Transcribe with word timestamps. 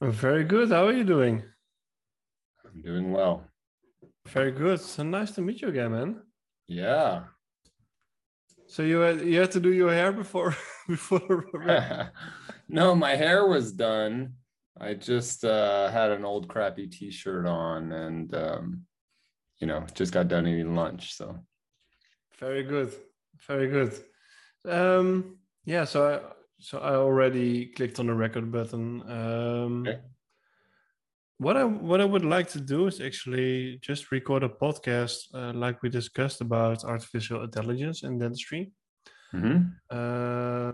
going? 0.00 0.12
Very 0.12 0.44
good. 0.44 0.70
How 0.70 0.86
are 0.86 0.92
you 0.92 1.04
doing? 1.04 1.42
I'm 2.64 2.82
doing 2.82 3.12
well. 3.12 3.44
Very 4.26 4.52
good. 4.52 4.80
So 4.80 5.02
nice 5.02 5.30
to 5.32 5.40
meet 5.40 5.62
you 5.62 5.68
again, 5.68 5.92
man. 5.92 6.22
Yeah. 6.66 7.24
So 8.68 8.82
you 8.82 8.98
had 8.98 9.20
you 9.20 9.38
had 9.38 9.52
to 9.52 9.60
do 9.60 9.72
your 9.72 9.92
hair 9.92 10.10
before 10.10 10.56
before. 10.88 11.46
no, 12.68 12.96
my 12.96 13.14
hair 13.14 13.46
was 13.46 13.70
done. 13.70 14.32
I 14.80 14.94
just 14.94 15.44
uh, 15.44 15.88
had 15.88 16.10
an 16.10 16.24
old 16.24 16.48
crappy 16.48 16.88
T-shirt 16.88 17.46
on, 17.46 17.92
and 17.92 18.34
um, 18.34 18.82
you 19.60 19.68
know, 19.68 19.86
just 19.94 20.12
got 20.12 20.26
done 20.26 20.48
eating 20.48 20.74
lunch. 20.74 21.14
So. 21.14 21.38
Very 22.40 22.64
good. 22.64 22.92
Very 23.46 23.68
good. 23.68 23.94
Um, 24.68 25.38
yeah. 25.64 25.84
So 25.84 26.04
I 26.14 26.35
so 26.58 26.78
I 26.78 26.94
already 26.94 27.66
clicked 27.66 27.98
on 27.98 28.06
the 28.06 28.14
record 28.14 28.50
button. 28.50 29.02
Um, 29.10 29.86
okay. 29.86 30.00
What 31.38 31.56
I 31.56 31.64
what 31.64 32.00
I 32.00 32.04
would 32.04 32.24
like 32.24 32.48
to 32.50 32.60
do 32.60 32.86
is 32.86 33.00
actually 33.00 33.78
just 33.82 34.10
record 34.10 34.42
a 34.42 34.48
podcast, 34.48 35.34
uh, 35.34 35.52
like 35.52 35.82
we 35.82 35.90
discussed 35.90 36.40
about 36.40 36.84
artificial 36.84 37.42
intelligence 37.44 38.04
in 38.04 38.18
dentistry. 38.18 38.72
Mm-hmm. 39.34 39.68
Uh, 39.90 40.72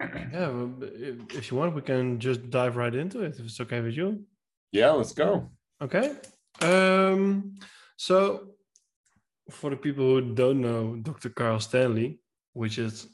yeah, 0.00 0.50
if, 0.80 1.36
if 1.36 1.50
you 1.50 1.58
want, 1.58 1.74
we 1.74 1.82
can 1.82 2.18
just 2.18 2.48
dive 2.48 2.76
right 2.76 2.94
into 2.94 3.22
it. 3.22 3.38
If 3.38 3.44
it's 3.44 3.60
okay 3.60 3.80
with 3.82 3.94
you. 3.94 4.24
Yeah, 4.72 4.90
let's 4.90 5.12
go. 5.12 5.50
Okay. 5.82 6.16
Um, 6.62 7.56
so, 7.96 8.54
for 9.50 9.70
the 9.70 9.76
people 9.76 10.04
who 10.04 10.34
don't 10.34 10.62
know 10.62 10.96
Dr. 10.96 11.28
Kyle 11.28 11.60
Stanley, 11.60 12.20
which 12.54 12.78
is 12.78 13.06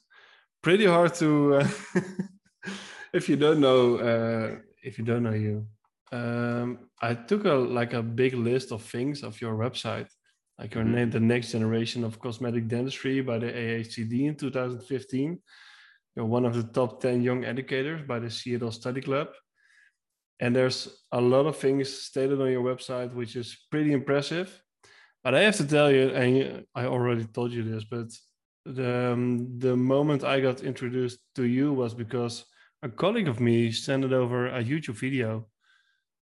pretty 0.62 0.86
hard 0.86 1.14
to 1.14 1.56
uh, 1.56 1.68
if 3.12 3.28
you 3.28 3.36
don't 3.36 3.60
know 3.60 3.96
uh, 3.96 4.56
if 4.82 4.98
you 4.98 5.04
don't 5.04 5.22
know 5.22 5.32
you. 5.32 5.66
Um, 6.12 6.88
i 7.00 7.14
took 7.14 7.44
a 7.44 7.52
like 7.52 7.92
a 7.92 8.02
big 8.02 8.34
list 8.34 8.72
of 8.72 8.82
things 8.82 9.22
of 9.22 9.40
your 9.40 9.54
website 9.54 10.08
like 10.58 10.74
your 10.74 10.82
mm-hmm. 10.82 10.94
name 10.94 11.10
the 11.10 11.20
next 11.20 11.52
generation 11.52 12.02
of 12.02 12.18
cosmetic 12.18 12.66
dentistry 12.66 13.20
by 13.20 13.38
the 13.38 13.46
AACD 13.46 14.26
in 14.26 14.34
2015 14.34 15.38
you're 16.16 16.26
one 16.26 16.44
of 16.44 16.54
the 16.54 16.64
top 16.64 17.00
10 17.00 17.22
young 17.22 17.44
educators 17.44 18.02
by 18.06 18.18
the 18.18 18.30
seattle 18.30 18.72
study 18.72 19.00
club. 19.00 19.28
And 20.40 20.56
there's 20.56 20.88
a 21.12 21.20
lot 21.20 21.46
of 21.46 21.56
things 21.56 21.88
stated 21.92 22.40
on 22.40 22.50
your 22.50 22.62
website 22.62 23.14
which 23.14 23.36
is 23.36 23.56
pretty 23.70 23.92
impressive. 23.92 24.62
But 25.22 25.34
i 25.34 25.40
have 25.40 25.56
to 25.56 25.66
tell 25.66 25.90
you 25.90 26.08
and 26.08 26.64
i 26.74 26.86
already 26.86 27.24
told 27.24 27.52
you 27.52 27.62
this 27.62 27.84
but 27.84 28.08
the 28.64 29.12
um, 29.12 29.58
the 29.58 29.76
moment 29.76 30.24
I 30.24 30.40
got 30.40 30.62
introduced 30.62 31.18
to 31.36 31.44
you 31.44 31.72
was 31.72 31.94
because 31.94 32.44
a 32.82 32.88
colleague 32.88 33.28
of 33.28 33.40
me 33.40 33.72
sent 33.72 34.04
it 34.04 34.12
over 34.12 34.48
a 34.48 34.62
YouTube 34.62 34.98
video 34.98 35.46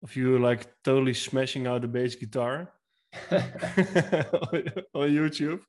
of 0.03 0.15
you 0.15 0.39
like 0.39 0.67
totally 0.83 1.13
smashing 1.13 1.67
out 1.67 1.81
the 1.81 1.87
bass 1.87 2.15
guitar 2.15 2.73
on 3.31 5.09
YouTube. 5.09 5.61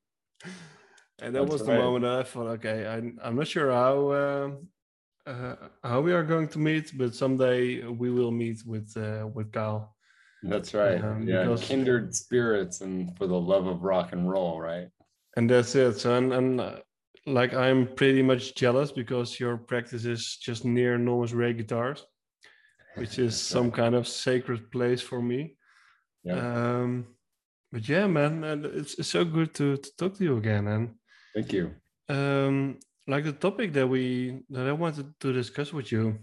And 1.21 1.35
that 1.35 1.41
That's 1.41 1.53
was 1.53 1.65
the 1.65 1.73
right. 1.73 1.81
moment 1.81 2.05
I 2.05 2.23
thought, 2.23 2.47
okay, 2.59 2.87
I'm, 2.87 3.19
I'm 3.23 3.37
not 3.37 3.47
sure 3.47 3.71
how 3.71 4.09
uh, 4.09 4.51
uh, 5.31 5.57
how 5.85 6.01
we 6.01 6.13
are 6.13 6.25
going 6.25 6.49
to 6.49 6.59
meet, 6.59 6.97
but 6.97 7.15
someday 7.15 7.85
we 7.85 8.11
will 8.11 8.33
meet 8.33 8.63
with 8.67 8.97
uh, 8.97 9.27
with 9.33 9.53
Kyle. 9.53 9.95
That's 10.43 10.75
right. 10.75 11.03
Um, 11.03 11.29
yeah, 11.29 11.55
kindred 11.61 12.15
spirits 12.15 12.81
and 12.81 13.17
for 13.17 13.29
the 13.29 13.39
love 13.39 13.67
of 13.67 13.85
rock 13.85 14.13
and 14.13 14.29
roll, 14.29 14.61
right? 14.61 14.89
And 15.37 15.49
that's 15.49 15.75
it. 15.75 15.95
So 15.95 16.15
and, 16.15 16.33
and 16.33 16.61
uh, 16.61 16.77
like 17.27 17.55
i'm 17.55 17.87
pretty 17.95 18.23
much 18.23 18.55
jealous 18.55 18.91
because 18.91 19.39
your 19.39 19.57
practice 19.57 20.05
is 20.05 20.37
just 20.39 20.65
near 20.65 20.99
Norman's 20.99 21.35
Rare 21.35 21.53
Guitars 21.53 22.05
which 22.97 23.19
is 23.19 23.41
some 23.55 23.71
kind 23.71 23.95
of 23.95 24.07
sacred 24.07 24.71
place 24.71 25.01
for 25.01 25.23
me. 25.23 25.57
Yeah. 26.25 26.81
um 26.81 27.07
but 27.71 27.89
yeah 27.89 28.07
man 28.07 28.45
it's, 28.75 28.99
it's 28.99 29.09
so 29.09 29.25
good 29.25 29.55
to, 29.55 29.77
to 29.77 29.97
talk 29.97 30.15
to 30.19 30.25
you 30.25 30.37
again 30.37 30.69
and 30.69 30.95
thank 31.35 31.53
you. 31.53 31.75
Um 32.09 32.79
like 33.09 33.25
the 33.25 33.33
topic 33.33 33.73
that 33.73 33.87
we 33.87 34.43
that 34.51 34.67
i 34.67 34.73
wanted 34.73 35.15
to 35.21 35.33
discuss 35.33 35.73
with 35.73 35.93
you. 35.93 36.19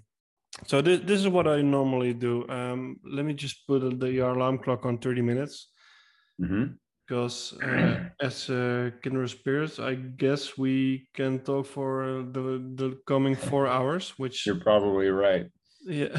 So 0.68 0.82
this, 0.82 1.00
this 1.02 1.20
is 1.22 1.28
what 1.28 1.48
i 1.48 1.62
normally 1.62 2.14
do. 2.14 2.48
Um 2.50 2.98
let 3.04 3.26
me 3.26 3.34
just 3.34 3.66
put 3.68 4.00
the 4.00 4.20
alarm 4.20 4.60
clock 4.60 4.86
on 4.86 4.98
30 4.98 5.22
minutes. 5.22 5.72
Mm-hmm 6.42 6.74
because 7.10 7.54
uh, 7.64 8.00
as 8.22 8.50
uh, 8.50 8.92
kindred 9.02 9.30
spirits, 9.30 9.80
I 9.80 9.96
guess 9.96 10.58
we 10.58 11.08
can 11.14 11.40
talk 11.40 11.66
for 11.66 12.24
the 12.32 12.62
the 12.76 12.98
coming 13.06 13.36
four 13.36 13.68
hours. 13.68 14.14
Which 14.18 14.46
you're 14.46 14.64
probably 14.64 15.10
right. 15.10 15.48
Yeah, 15.86 16.10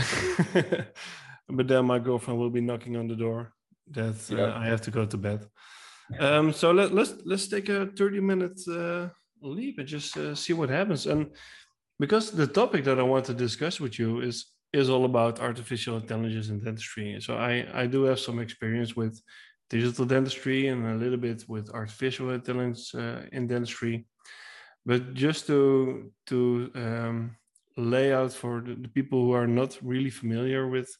but 1.48 1.68
then 1.68 1.84
my 1.84 1.98
girlfriend 1.98 2.40
will 2.40 2.50
be 2.50 2.60
knocking 2.60 2.96
on 2.96 3.06
the 3.06 3.16
door 3.16 3.52
that 3.92 4.18
uh, 4.32 4.36
yep. 4.36 4.54
I 4.56 4.66
have 4.66 4.80
to 4.82 4.90
go 4.90 5.06
to 5.06 5.16
bed. 5.16 5.46
Um, 6.18 6.52
so 6.52 6.72
let, 6.72 6.92
let's 6.92 7.14
let's 7.24 7.46
take 7.46 7.68
a 7.68 7.86
thirty 7.86 8.20
minute 8.20 8.60
uh, 8.68 9.08
leap 9.42 9.78
and 9.78 9.86
just 9.86 10.16
uh, 10.16 10.34
see 10.34 10.54
what 10.54 10.70
happens. 10.70 11.06
And 11.06 11.30
because 12.00 12.32
the 12.32 12.46
topic 12.46 12.84
that 12.84 12.98
I 12.98 13.02
want 13.02 13.26
to 13.26 13.34
discuss 13.34 13.78
with 13.78 13.98
you 13.98 14.20
is 14.20 14.46
is 14.72 14.88
all 14.90 15.04
about 15.04 15.40
artificial 15.40 15.96
intelligence 15.96 16.48
in 16.48 16.58
dentistry. 16.64 17.20
So 17.20 17.36
I 17.36 17.66
I 17.82 17.86
do 17.86 18.04
have 18.04 18.18
some 18.18 18.40
experience 18.40 18.96
with 18.96 19.22
digital 19.70 20.04
dentistry 20.04 20.66
and 20.66 20.84
a 20.84 20.94
little 20.94 21.16
bit 21.16 21.44
with 21.48 21.70
artificial 21.72 22.30
intelligence 22.30 22.94
uh, 22.94 23.22
in 23.32 23.46
dentistry. 23.46 24.06
But 24.84 25.14
just 25.14 25.46
to 25.46 26.10
to 26.26 26.70
um, 26.74 27.36
lay 27.76 28.12
out 28.12 28.32
for 28.32 28.60
the, 28.60 28.74
the, 28.74 28.88
people 28.88 29.24
who 29.24 29.32
are 29.32 29.46
not 29.46 29.78
really 29.82 30.10
familiar 30.10 30.68
with 30.68 30.90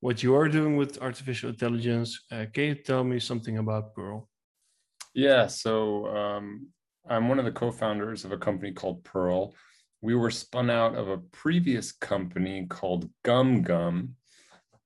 what 0.00 0.22
you 0.22 0.36
are 0.36 0.48
doing 0.48 0.76
with 0.76 1.00
artificial 1.00 1.50
intelligence, 1.50 2.10
uh, 2.30 2.44
can 2.52 2.64
you 2.64 2.74
tell 2.74 3.02
me 3.02 3.18
something 3.18 3.58
about 3.58 3.94
Pearl? 3.94 4.28
Yeah, 5.14 5.46
so 5.46 6.06
um, 6.06 6.68
I'm 7.08 7.28
one 7.28 7.38
of 7.38 7.44
the 7.44 7.52
co-founders 7.52 8.24
of 8.24 8.32
a 8.32 8.38
company 8.38 8.72
called 8.72 9.02
Pearl. 9.04 9.54
We 10.00 10.14
were 10.14 10.30
spun 10.30 10.70
out 10.70 10.94
of 10.94 11.08
a 11.08 11.18
previous 11.18 11.90
company 11.92 12.66
called 12.68 13.10
GumGum. 13.24 14.10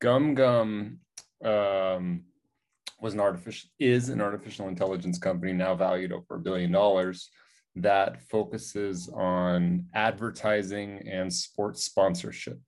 Gum 0.01 0.35
Gum 0.35 0.99
um, 1.45 2.25
was 3.03 3.15
an 3.15 3.21
artificial 3.21 3.69
is 3.79 4.09
an 4.09 4.21
artificial 4.21 4.69
intelligence 4.69 5.19
company 5.19 5.53
now 5.53 5.75
valued 5.75 6.13
over 6.13 6.37
a 6.37 6.39
billion 6.39 6.71
dollars 6.71 7.31
that 7.75 8.23
focuses 8.31 9.09
on 9.15 9.85
advertising 9.95 11.07
and 11.09 11.33
sports 11.33 11.85
sponsorship. 11.85 12.61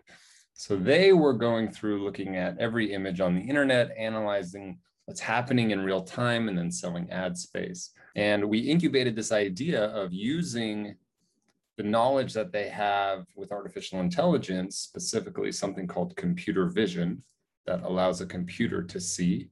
So 0.55 0.77
they 0.77 1.13
were 1.13 1.35
going 1.35 1.71
through 1.71 2.05
looking 2.05 2.37
at 2.37 2.59
every 2.59 2.93
image 2.93 3.21
on 3.21 3.35
the 3.35 3.43
internet, 3.43 3.95
analyzing 3.97 4.79
what's 5.05 5.21
happening 5.21 5.71
in 5.71 5.85
real 5.85 6.03
time, 6.03 6.49
and 6.49 6.57
then 6.57 6.71
selling 6.71 7.11
ad 7.11 7.37
space. 7.37 7.91
And 8.17 8.49
we 8.49 8.59
incubated 8.59 9.15
this 9.15 9.33
idea 9.33 9.85
of 9.87 10.13
using 10.13 10.97
the 11.77 11.83
knowledge 11.83 12.33
that 12.33 12.53
they 12.53 12.69
have 12.69 13.27
with 13.37 13.53
artificial 13.53 14.01
intelligence, 14.01 14.79
specifically 14.79 15.53
something 15.53 15.87
called 15.87 16.17
computer 16.17 16.67
vision 16.67 17.23
that 17.67 17.83
allows 17.83 18.21
a 18.21 18.27
computer 18.27 18.83
to 18.83 19.01
see 19.01 19.49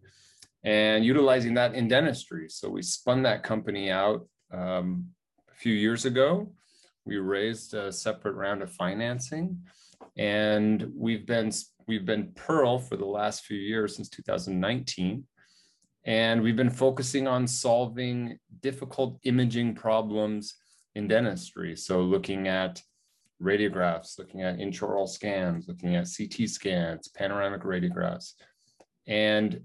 and 0.65 1.05
utilizing 1.05 1.55
that 1.55 1.75
in 1.75 1.89
dentistry. 1.89 2.49
So 2.49 2.69
we 2.69 2.83
spun 2.83 3.23
that 3.23 3.43
company 3.43 3.91
out 3.91 4.27
um, 4.53 5.09
a 5.51 5.55
few 5.55 5.75
years 5.75 6.05
ago. 6.05 6.53
We 7.05 7.17
raised 7.17 7.75
a 7.75 7.91
separate 7.91 8.35
round 8.35 8.63
of 8.63 8.71
financing, 8.73 9.59
and 10.17 10.89
we've 10.95 11.27
been 11.27 11.51
we've 11.89 12.07
been 12.07 12.33
Pearl 12.35 12.79
for 12.79 12.97
the 12.97 13.07
last 13.07 13.45
few 13.45 13.59
years 13.59 13.97
since 13.97 14.09
2019, 14.09 15.25
and 16.05 16.43
we've 16.43 16.57
been 16.57 16.71
focusing 16.71 17.27
on 17.27 17.49
solving 17.49 18.39
difficult 18.61 19.19
imaging 19.25 19.75
problems 19.75 20.55
in 20.95 21.09
dentistry. 21.09 21.75
So 21.75 22.03
looking 22.03 22.47
at 22.47 22.81
radiographs, 23.43 24.19
looking 24.19 24.43
at 24.43 24.59
intraoral 24.59 25.09
scans, 25.09 25.67
looking 25.67 25.97
at 25.97 26.07
CT 26.17 26.49
scans, 26.49 27.09
panoramic 27.09 27.63
radiographs, 27.63 28.35
and 29.09 29.61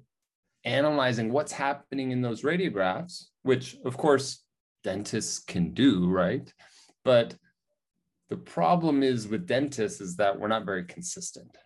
analyzing 0.67 1.31
what's 1.31 1.53
happening 1.53 2.11
in 2.11 2.21
those 2.21 2.43
radiographs, 2.43 3.25
which 3.43 3.77
of 3.85 3.97
course 3.97 4.43
dentists 4.83 5.39
can 5.39 5.73
do, 5.73 6.07
right? 6.07 6.53
But 7.03 7.35
The 8.29 8.37
problem 8.37 9.03
is 9.03 9.27
with 9.27 9.47
dentists 9.47 10.01
is 10.01 10.17
that 10.17 10.37
we're 10.37 10.49
not 10.49 10.65
very 10.65 10.83
consistent 10.83 11.57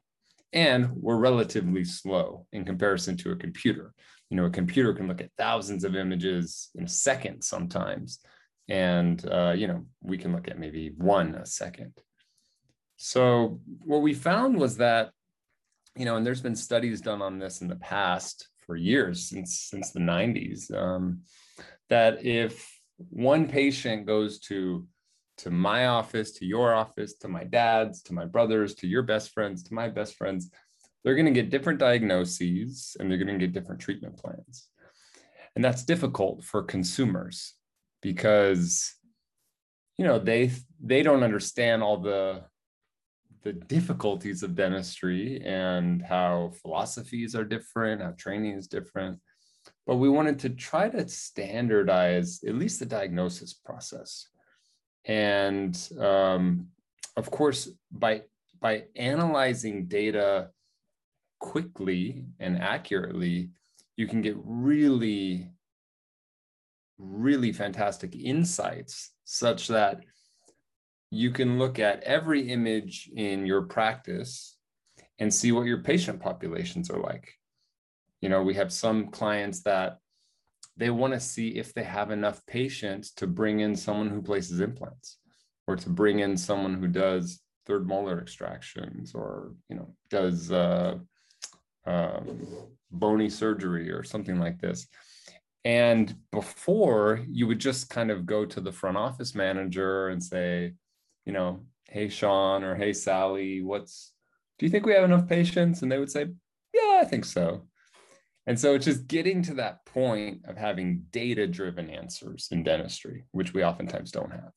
and 0.54 0.92
we're 0.96 1.18
relatively 1.18 1.84
slow 1.84 2.46
in 2.52 2.66
comparison 2.66 3.18
to 3.18 3.32
a 3.32 3.36
computer. 3.36 3.94
You 4.30 4.38
know, 4.38 4.46
a 4.46 4.50
computer 4.50 4.94
can 4.94 5.08
look 5.08 5.22
at 5.22 5.32
thousands 5.38 5.84
of 5.84 5.96
images 5.96 6.70
in 6.76 6.84
a 6.84 6.90
second 6.90 7.42
sometimes. 7.42 8.20
And, 8.70 9.26
uh, 9.30 9.54
you 9.56 9.68
know, 9.68 9.86
we 10.02 10.18
can 10.18 10.34
look 10.34 10.48
at 10.48 10.60
maybe 10.60 10.94
one 10.98 11.36
a 11.36 11.46
second. 11.46 11.94
So 12.98 13.60
what 13.84 14.02
we 14.02 14.14
found 14.14 14.58
was 14.58 14.78
that, 14.78 15.12
you 15.98 16.06
know, 16.06 16.16
and 16.16 16.26
there's 16.26 16.42
been 16.42 16.56
studies 16.56 17.02
done 17.02 17.22
on 17.22 17.40
this 17.40 17.62
in 17.62 17.68
the 17.68 17.76
past 17.78 18.48
for 18.72 18.78
years, 18.78 19.28
since, 19.28 19.60
since 19.60 19.92
the 19.92 20.00
90s, 20.00 20.74
um, 20.74 21.24
that 21.90 22.26
if 22.26 22.74
one 23.10 23.46
patient 23.46 24.06
goes 24.06 24.40
to 24.40 24.88
to 25.40 25.52
my 25.52 25.88
office, 25.88 26.32
to 26.32 26.46
your 26.46 26.74
office, 26.74 27.16
to 27.16 27.28
my 27.28 27.44
dad's, 27.44 28.02
to 28.04 28.14
my 28.14 28.24
brother's, 28.24 28.76
to 28.76 28.88
your 28.88 29.04
best 29.04 29.32
friends, 29.32 29.62
to 29.64 29.74
my 29.74 29.90
best 29.90 30.16
friends, 30.16 30.50
they're 31.04 31.16
going 31.16 31.26
to 31.26 31.42
get 31.42 31.50
different 31.50 31.80
diagnoses 31.80 32.96
and 32.98 33.10
they're 33.10 33.18
going 33.18 33.40
to 33.40 33.46
get 33.46 33.52
different 33.52 33.82
treatment 33.82 34.16
plans. 34.16 34.70
And 35.56 35.66
that's 35.66 35.84
difficult 35.84 36.46
for 36.46 36.64
consumers 36.64 37.56
because 38.02 38.96
you 39.98 40.06
know 40.06 40.18
they 40.18 40.52
they 40.82 41.04
don't 41.04 41.24
understand 41.24 41.84
all 41.84 41.98
the 41.98 42.44
the 43.44 43.54
difficulties 43.54 44.44
of 44.44 44.56
dentistry 44.56 45.42
and 45.44 46.02
how 46.02 46.52
philosophies 46.62 47.36
are 47.36 47.44
different, 47.44 48.02
how 48.02 48.12
training 48.18 48.58
is 48.58 48.68
different. 48.68 49.20
But 49.86 49.96
we 49.96 50.10
wanted 50.10 50.40
to 50.40 50.50
try 50.50 50.90
to 50.90 51.08
standardize 51.08 52.44
at 52.48 52.56
least 52.56 52.80
the 52.80 52.86
diagnosis 52.86 53.54
process 53.54 54.28
and 55.06 55.78
um, 56.00 56.68
of 57.18 57.32
course, 57.32 57.70
by 57.92 58.24
by 58.60 58.86
analyzing 58.96 59.88
data 59.88 60.50
quickly 61.40 62.26
and 62.40 62.60
accurately, 62.60 63.50
you 63.98 64.08
can 64.08 64.22
get 64.22 64.36
really, 64.38 65.50
really 67.00 67.52
fantastic 67.52 68.16
insights 68.16 69.12
such 69.24 69.68
that 69.68 70.04
you 71.12 71.30
can 71.30 71.60
look 71.60 71.78
at 71.78 72.02
every 72.04 72.50
image 72.50 73.10
in 73.16 73.46
your 73.46 73.64
practice 73.64 74.58
and 75.20 75.32
see 75.32 75.52
what 75.52 75.68
your 75.68 75.84
patient 75.84 76.22
populations 76.22 76.90
are 76.90 77.00
like. 77.00 77.34
You 78.22 78.30
know, 78.30 78.42
we 78.42 78.54
have 78.56 78.72
some 78.72 79.08
clients 79.10 79.62
that 79.64 79.98
they 80.78 80.90
want 80.90 81.14
to 81.14 81.20
see 81.20 81.50
if 81.50 81.74
they 81.74 81.84
have 81.84 82.12
enough 82.12 82.46
patients 82.48 83.12
to 83.12 83.28
bring 83.28 83.60
in 83.60 83.76
someone 83.76 84.10
who 84.10 84.22
places 84.22 84.62
implants 84.62 85.18
or 85.68 85.76
to 85.76 85.90
bring 85.90 86.20
in 86.20 86.38
someone 86.38 86.76
who 86.76 86.88
does 86.88 87.42
third 87.66 87.88
molar 87.88 88.20
extractions 88.20 89.14
or 89.14 89.54
you 89.70 89.76
know 89.76 89.94
does 90.10 90.52
uh, 90.52 90.96
um, 91.86 92.48
bony 92.90 93.30
surgery 93.30 93.92
or 93.92 94.04
something 94.04 94.40
like 94.40 94.60
this 94.60 94.88
and 95.64 96.16
before 96.32 97.24
you 97.30 97.46
would 97.46 97.60
just 97.60 97.90
kind 97.90 98.10
of 98.10 98.26
go 98.26 98.46
to 98.46 98.60
the 98.60 98.72
front 98.72 98.98
office 98.98 99.36
manager 99.36 100.08
and 100.08 100.24
say 100.24 100.74
you 101.26 101.34
know 101.34 101.62
hey 101.88 102.10
sean 102.10 102.64
or 102.64 102.76
hey 102.76 102.94
sally 102.94 103.62
what's 103.62 104.14
do 104.60 104.66
you 104.66 104.70
think 104.72 104.86
we 104.86 104.94
have 104.94 105.04
enough 105.04 105.28
patients 105.28 105.82
and 105.82 105.92
they 105.92 105.98
would 105.98 106.12
say 106.12 106.26
yeah 106.74 107.00
i 107.02 107.06
think 107.06 107.26
so 107.26 107.68
and 108.48 108.60
so 108.60 108.74
it's 108.74 108.86
just 108.86 109.08
getting 109.08 109.44
to 109.44 109.54
that 109.56 109.86
point 109.86 110.42
of 110.46 110.58
having 110.58 111.06
data 111.12 111.46
driven 111.46 111.90
answers 111.90 112.48
in 112.52 112.64
dentistry, 112.64 113.26
which 113.32 113.54
we 113.54 113.64
oftentimes 113.64 114.12
don't 114.12 114.32
have. 114.32 114.52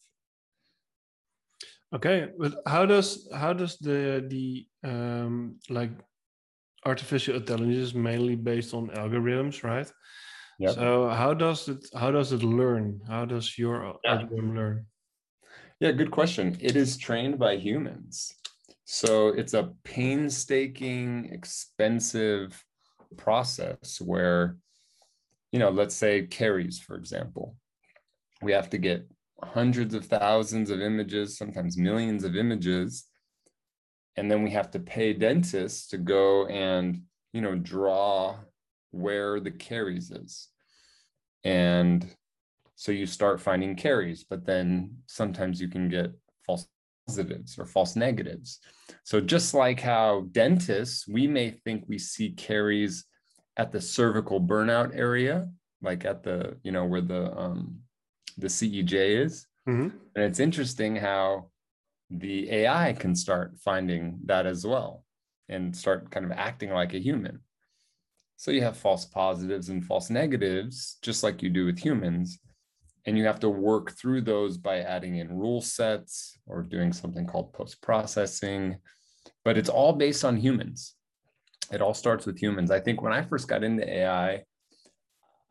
Okay, 1.95 2.29
but 2.39 2.55
how 2.67 2.87
does 2.87 3.29
how 3.33 3.53
does 3.53 3.77
the 3.79 4.25
the 4.27 4.67
um, 4.83 5.59
like 5.69 5.91
artificial 6.87 7.37
intelligence 7.37 7.77
is 7.77 7.95
mainly 7.95 8.35
based 8.37 8.75
on 8.75 8.89
algorithms, 8.89 9.63
right? 9.63 9.91
Yeah. 10.59 10.73
So 10.73 11.09
how 11.09 11.35
does 11.35 11.69
it 11.69 11.87
how 11.95 12.11
does 12.11 12.33
it 12.33 12.43
learn? 12.43 13.01
How 13.07 13.27
does 13.27 13.59
your 13.59 13.97
yeah. 14.03 14.13
algorithm 14.13 14.57
learn? 14.57 14.87
Yeah, 15.81 15.91
good 15.93 16.11
question. 16.11 16.57
It 16.61 16.77
is 16.77 16.97
trained 16.97 17.39
by 17.39 17.57
humans. 17.57 18.35
So 18.85 19.29
it's 19.29 19.55
a 19.55 19.73
painstaking, 19.83 21.31
expensive 21.33 22.65
process 23.17 24.01
where, 24.01 24.57
you 25.53 25.59
know, 25.59 25.71
let's 25.71 25.97
say 25.97 26.27
caries, 26.27 26.79
for 26.79 26.97
example, 26.97 27.57
we 28.41 28.53
have 28.53 28.71
to 28.71 28.79
get 28.79 29.09
hundreds 29.43 29.95
of 29.95 30.07
thousands 30.07 30.71
of 30.71 30.81
images, 30.81 31.37
sometimes 31.37 31.77
millions 31.77 32.25
of 32.25 32.37
images. 32.37 33.05
And 34.17 34.31
then 34.31 34.45
we 34.45 34.51
have 34.53 34.71
to 34.73 34.79
pay 34.79 35.13
dentists 35.13 35.89
to 35.89 35.99
go 35.99 36.47
and, 36.47 37.03
you 37.33 37.41
know, 37.41 37.57
draw 37.57 38.39
where 38.93 39.41
the 39.41 39.51
caries 39.51 40.13
is. 40.13 40.49
And 41.43 42.07
so 42.77 42.93
you 42.93 43.07
start 43.07 43.41
finding 43.41 43.77
caries, 43.77 44.25
but 44.29 44.45
then 44.45 44.97
sometimes 45.07 45.61
you 45.61 45.69
can 45.69 45.89
get 45.89 46.13
false 46.45 46.67
positives 47.07 47.59
or 47.59 47.67
false 47.67 47.97
negatives. 47.97 48.61
So 49.05 49.21
just 49.21 49.55
like 49.55 49.81
how 49.81 50.27
dentists, 50.33 51.07
we 51.07 51.27
may 51.27 51.51
think 51.51 51.85
we 51.87 51.99
see 51.99 52.31
caries 52.31 53.05
at 53.57 53.71
the 53.73 53.81
cervical 53.81 54.41
burnout 54.41 54.97
area, 54.97 55.49
like 55.83 56.05
at 56.05 56.23
the, 56.23 56.57
you 56.63 56.73
know, 56.73 56.85
where 56.85 57.01
the 57.01 57.37
um 57.37 57.79
the 58.37 58.49
CEJ 58.49 59.25
is. 59.25 59.47
Mm-hmm. 59.69 59.97
And 60.17 60.25
it's 60.25 60.41
interesting 60.41 60.97
how 60.97 61.51
the 62.11 62.51
AI 62.51 62.93
can 62.93 63.15
start 63.15 63.57
finding 63.59 64.19
that 64.25 64.47
as 64.47 64.67
well 64.67 65.05
and 65.49 65.77
start 65.77 66.11
kind 66.11 66.27
of 66.27 66.33
acting 66.33 66.71
like 66.71 66.95
a 66.95 66.99
human. 66.99 67.41
So 68.37 68.51
you 68.51 68.63
have 68.63 68.77
false 68.77 69.05
positives 69.05 69.69
and 69.69 69.85
false 69.85 70.11
negatives, 70.11 70.99
just 71.03 71.23
like 71.23 71.43
you 71.43 71.51
do 71.51 71.65
with 71.67 71.79
humans 71.79 72.41
and 73.07 73.19
you 73.19 73.25
have 73.25 73.41
to 73.41 73.51
work 73.51 73.93
through 73.93 74.23
those 74.23 74.57
by 74.57 74.79
adding 74.79 75.17
in 75.17 75.37
rule 75.37 75.61
sets 75.61 76.39
or 76.47 76.63
doing 76.63 76.93
something 76.93 77.27
called 77.27 77.53
post 77.53 77.81
processing 77.83 78.79
but 79.45 79.59
it's 79.59 79.69
all 79.69 79.93
based 79.93 80.25
on 80.25 80.37
humans. 80.37 80.95
It 81.73 81.81
all 81.81 81.95
starts 81.95 82.27
with 82.27 82.39
humans. 82.39 82.71
I 82.71 82.81
think 82.81 83.03
when 83.03 83.13
i 83.13 83.23
first 83.23 83.49
got 83.49 83.65
into 83.65 83.89
ai 83.89 84.43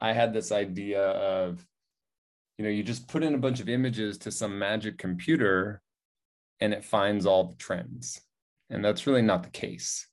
i 0.01 0.13
had 0.13 0.33
this 0.33 0.51
idea 0.51 1.01
of 1.01 1.65
you 2.57 2.65
know 2.65 2.71
you 2.71 2.83
just 2.83 3.07
put 3.07 3.23
in 3.23 3.33
a 3.33 3.39
bunch 3.39 3.59
of 3.59 3.69
images 3.69 4.17
to 4.19 4.31
some 4.31 4.59
magic 4.59 4.97
computer 4.97 5.81
and 6.59 6.73
it 6.73 6.85
finds 6.85 7.25
all 7.25 7.45
the 7.45 7.55
trends. 7.55 8.22
And 8.69 8.83
that's 8.83 9.05
really 9.05 9.22
not 9.22 9.43
the 9.43 9.50
case 9.50 10.07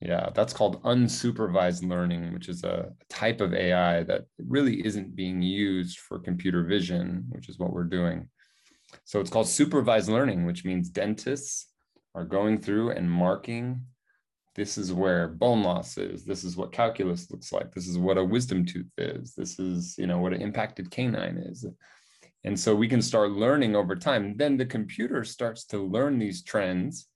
yeah, 0.00 0.30
that's 0.34 0.52
called 0.52 0.82
unsupervised 0.82 1.86
learning, 1.86 2.32
which 2.32 2.48
is 2.48 2.64
a 2.64 2.92
type 3.08 3.40
of 3.40 3.52
AI 3.52 4.02
that 4.04 4.22
really 4.38 4.84
isn't 4.86 5.14
being 5.14 5.42
used 5.42 5.98
for 5.98 6.18
computer 6.18 6.64
vision, 6.64 7.26
which 7.28 7.48
is 7.48 7.58
what 7.58 7.72
we're 7.72 7.84
doing. 7.84 8.28
So 9.04 9.20
it's 9.20 9.30
called 9.30 9.48
supervised 9.48 10.08
learning, 10.08 10.46
which 10.46 10.64
means 10.64 10.88
dentists 10.88 11.68
are 12.14 12.24
going 12.24 12.58
through 12.58 12.90
and 12.90 13.10
marking 13.10 13.82
this 14.56 14.76
is 14.76 14.92
where 14.92 15.28
bone 15.28 15.62
loss 15.62 15.96
is. 15.96 16.24
This 16.24 16.44
is 16.44 16.56
what 16.56 16.72
calculus 16.72 17.30
looks 17.30 17.52
like. 17.52 17.72
This 17.72 17.86
is 17.86 17.98
what 17.98 18.18
a 18.18 18.24
wisdom 18.24 18.66
tooth 18.66 18.90
is. 18.98 19.34
This 19.34 19.58
is 19.58 19.96
you 19.96 20.06
know 20.06 20.18
what 20.18 20.32
an 20.32 20.42
impacted 20.42 20.90
canine 20.90 21.38
is. 21.38 21.64
And 22.44 22.58
so 22.58 22.74
we 22.74 22.88
can 22.88 23.02
start 23.02 23.32
learning 23.32 23.76
over 23.76 23.94
time. 23.94 24.36
Then 24.36 24.56
the 24.56 24.66
computer 24.66 25.24
starts 25.24 25.64
to 25.66 25.78
learn 25.78 26.18
these 26.18 26.42
trends 26.42 27.06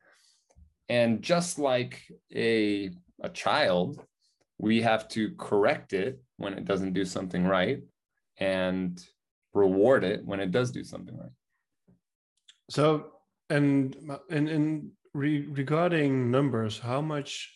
and 0.88 1.22
just 1.22 1.58
like 1.58 2.02
a, 2.34 2.90
a 3.22 3.28
child, 3.30 4.04
we 4.58 4.82
have 4.82 5.08
to 5.08 5.30
correct 5.36 5.92
it 5.92 6.20
when 6.36 6.54
it 6.54 6.64
doesn't 6.64 6.92
do 6.92 7.04
something 7.04 7.44
right 7.44 7.82
and 8.38 9.04
reward 9.52 10.04
it 10.04 10.24
when 10.24 10.40
it 10.40 10.50
does 10.50 10.70
do 10.70 10.84
something 10.84 11.16
right. 11.16 11.30
So, 12.70 13.12
and 13.50 13.96
in, 14.30 14.48
in 14.48 14.90
re, 15.12 15.46
regarding 15.46 16.30
numbers, 16.30 16.78
how 16.78 17.00
much 17.00 17.52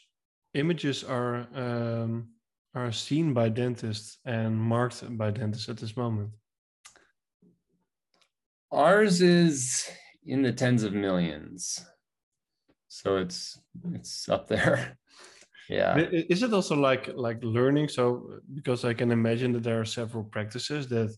images 0.55 1.05
are 1.05 1.47
um, 1.55 2.29
are 2.75 2.93
seen 2.93 3.33
by 3.33 3.49
dentists 3.49 4.19
and 4.25 4.57
marked 4.57 5.03
by 5.17 5.31
dentists 5.31 5.69
at 5.69 5.79
this 5.79 5.97
moment? 5.97 6.31
Ours 8.71 9.23
is 9.23 9.89
in 10.27 10.43
the 10.43 10.53
tens 10.53 10.83
of 10.83 10.93
millions 10.93 11.85
so 12.89 13.19
it's 13.19 13.61
it's 13.93 14.29
up 14.29 14.49
there 14.49 14.99
yeah 15.69 15.97
is 16.11 16.43
it 16.43 16.53
also 16.53 16.75
like 16.75 17.11
like 17.15 17.39
learning 17.43 17.87
so 17.87 18.41
because 18.55 18.85
i 18.85 18.95
can 18.95 19.11
imagine 19.13 19.53
that 19.53 19.63
there 19.63 19.81
are 19.81 19.85
several 19.85 20.25
practices 20.25 20.89
that 20.89 21.15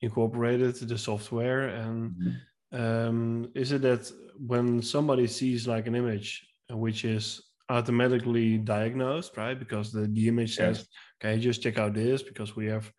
incorporated 0.00 0.74
the 0.74 0.98
software 0.98 1.68
and 1.68 2.10
mm-hmm. 2.12 2.80
um, 2.80 3.48
is 3.54 3.70
it 3.70 3.82
that 3.82 4.10
when 4.36 4.82
somebody 4.82 5.28
sees 5.28 5.68
like 5.68 5.86
an 5.86 5.94
image 5.94 6.44
which 6.70 7.04
is 7.04 7.40
automatically 7.68 8.58
diagnosed 8.58 9.36
right 9.36 9.58
because 9.58 9.92
the, 9.92 10.08
the 10.08 10.26
image 10.26 10.56
says 10.56 10.78
yes. 10.78 10.86
okay 11.22 11.40
just 11.40 11.62
check 11.62 11.78
out 11.78 11.94
this 11.94 12.22
because 12.22 12.56
we 12.56 12.66
have 12.66 12.90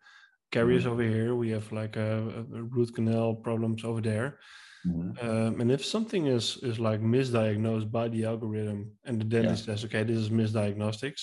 caries 0.50 0.84
mm-hmm. 0.84 0.92
over 0.92 1.02
here 1.02 1.34
we 1.34 1.50
have 1.50 1.70
like 1.72 1.96
a, 1.96 2.44
a 2.56 2.62
root 2.62 2.94
canal 2.94 3.34
problems 3.34 3.84
over 3.84 4.00
there 4.00 4.38
Mm-hmm. 4.86 5.26
Um, 5.26 5.60
and 5.60 5.72
if 5.72 5.84
something 5.84 6.26
is 6.26 6.58
is 6.62 6.78
like 6.78 7.00
misdiagnosed 7.00 7.90
by 7.90 8.08
the 8.08 8.24
algorithm, 8.24 8.92
and 9.04 9.20
the 9.20 9.24
dentist 9.24 9.66
yeah. 9.66 9.74
says, 9.74 9.84
"Okay, 9.86 10.02
this 10.02 10.18
is 10.18 10.30
misdiagnostics," 10.30 11.22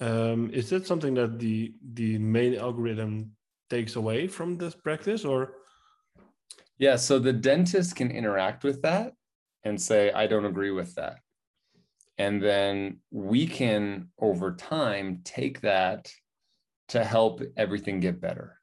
um, 0.00 0.50
is 0.52 0.68
that 0.70 0.86
something 0.86 1.14
that 1.14 1.38
the 1.38 1.74
the 1.94 2.18
main 2.18 2.56
algorithm 2.56 3.32
takes 3.70 3.96
away 3.96 4.26
from 4.26 4.58
this 4.58 4.74
practice, 4.74 5.24
or? 5.24 5.54
Yeah, 6.76 6.96
so 6.96 7.18
the 7.18 7.32
dentist 7.32 7.96
can 7.96 8.10
interact 8.10 8.64
with 8.64 8.82
that 8.82 9.14
and 9.62 9.80
say, 9.80 10.12
"I 10.12 10.26
don't 10.26 10.44
agree 10.44 10.72
with 10.72 10.94
that," 10.96 11.20
and 12.18 12.42
then 12.42 13.00
we 13.10 13.46
can, 13.46 14.10
over 14.18 14.54
time, 14.54 15.22
take 15.24 15.62
that 15.62 16.12
to 16.88 17.02
help 17.02 17.40
everything 17.56 18.00
get 18.00 18.20
better. 18.20 18.60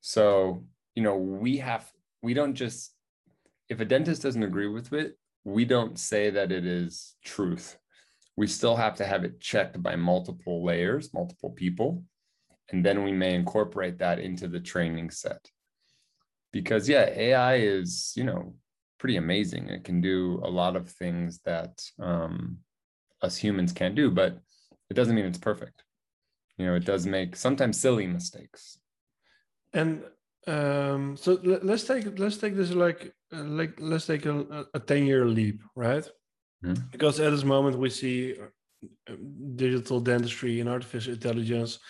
So 0.00 0.64
you 0.96 1.02
know, 1.04 1.16
we 1.16 1.58
have 1.58 1.92
we 2.22 2.34
don't 2.34 2.54
just 2.54 2.95
if 3.68 3.80
a 3.80 3.84
dentist 3.84 4.22
doesn't 4.22 4.42
agree 4.42 4.68
with 4.68 4.92
it, 4.92 5.16
we 5.44 5.64
don't 5.64 5.98
say 5.98 6.30
that 6.30 6.52
it 6.52 6.66
is 6.66 7.14
truth. 7.24 7.78
We 8.36 8.46
still 8.46 8.76
have 8.76 8.96
to 8.96 9.04
have 9.04 9.24
it 9.24 9.40
checked 9.40 9.82
by 9.82 9.96
multiple 9.96 10.64
layers, 10.64 11.14
multiple 11.14 11.50
people, 11.50 12.04
and 12.70 12.84
then 12.84 13.04
we 13.04 13.12
may 13.12 13.34
incorporate 13.34 13.98
that 13.98 14.18
into 14.18 14.48
the 14.48 14.60
training 14.60 15.10
set. 15.10 15.50
Because 16.52 16.88
yeah, 16.88 17.08
AI 17.14 17.56
is, 17.56 18.12
you 18.16 18.24
know, 18.24 18.54
pretty 18.98 19.16
amazing. 19.16 19.68
It 19.68 19.84
can 19.84 20.00
do 20.00 20.40
a 20.42 20.50
lot 20.50 20.76
of 20.76 20.88
things 20.88 21.40
that 21.44 21.82
um, 22.00 22.58
us 23.22 23.36
humans 23.36 23.72
can't 23.72 23.94
do, 23.94 24.10
but 24.10 24.38
it 24.90 24.94
doesn't 24.94 25.14
mean 25.14 25.26
it's 25.26 25.38
perfect. 25.38 25.82
You 26.58 26.66
know, 26.66 26.74
it 26.74 26.84
does 26.84 27.06
make 27.06 27.36
sometimes 27.36 27.80
silly 27.80 28.06
mistakes. 28.06 28.78
And 29.72 30.02
um, 30.46 31.16
so 31.16 31.38
let's 31.42 31.84
take 31.84 32.18
let's 32.18 32.36
take 32.36 32.54
this 32.54 32.70
like 32.72 33.12
uh, 33.32 33.42
like 33.42 33.74
let's 33.80 34.06
take 34.06 34.26
a, 34.26 34.66
a 34.74 34.78
10 34.78 35.06
year 35.06 35.26
leap 35.26 35.60
right 35.74 36.08
mm-hmm. 36.64 36.74
because 36.92 37.18
at 37.18 37.30
this 37.30 37.44
moment 37.44 37.78
we 37.78 37.90
see 37.90 38.34
uh, 39.10 39.14
digital 39.56 40.00
dentistry 40.00 40.60
and 40.60 40.68
artificial 40.68 41.14
intelligence 41.14 41.80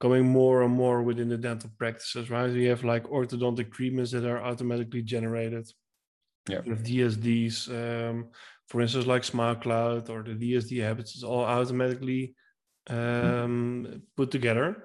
coming 0.00 0.26
more 0.26 0.62
and 0.62 0.74
more 0.74 1.02
within 1.02 1.28
the 1.28 1.38
dental 1.38 1.70
practices 1.78 2.28
right 2.30 2.52
we 2.52 2.66
have 2.66 2.84
like 2.84 3.04
orthodontic 3.04 3.72
treatments 3.72 4.10
that 4.10 4.24
are 4.24 4.42
automatically 4.42 5.00
generated 5.00 5.66
yeah 6.48 6.56
have 6.56 6.82
dsds 6.82 7.70
um, 7.70 8.28
for 8.68 8.82
instance 8.82 9.06
like 9.06 9.24
smile 9.24 9.54
cloud 9.54 10.10
or 10.10 10.22
the 10.22 10.34
dsd 10.34 10.82
habits 10.82 11.16
is 11.16 11.24
all 11.24 11.44
automatically 11.44 12.34
mm-hmm. 12.88 13.44
um, 13.44 13.86
mm-hmm. 13.86 13.96
put 14.14 14.30
together 14.30 14.84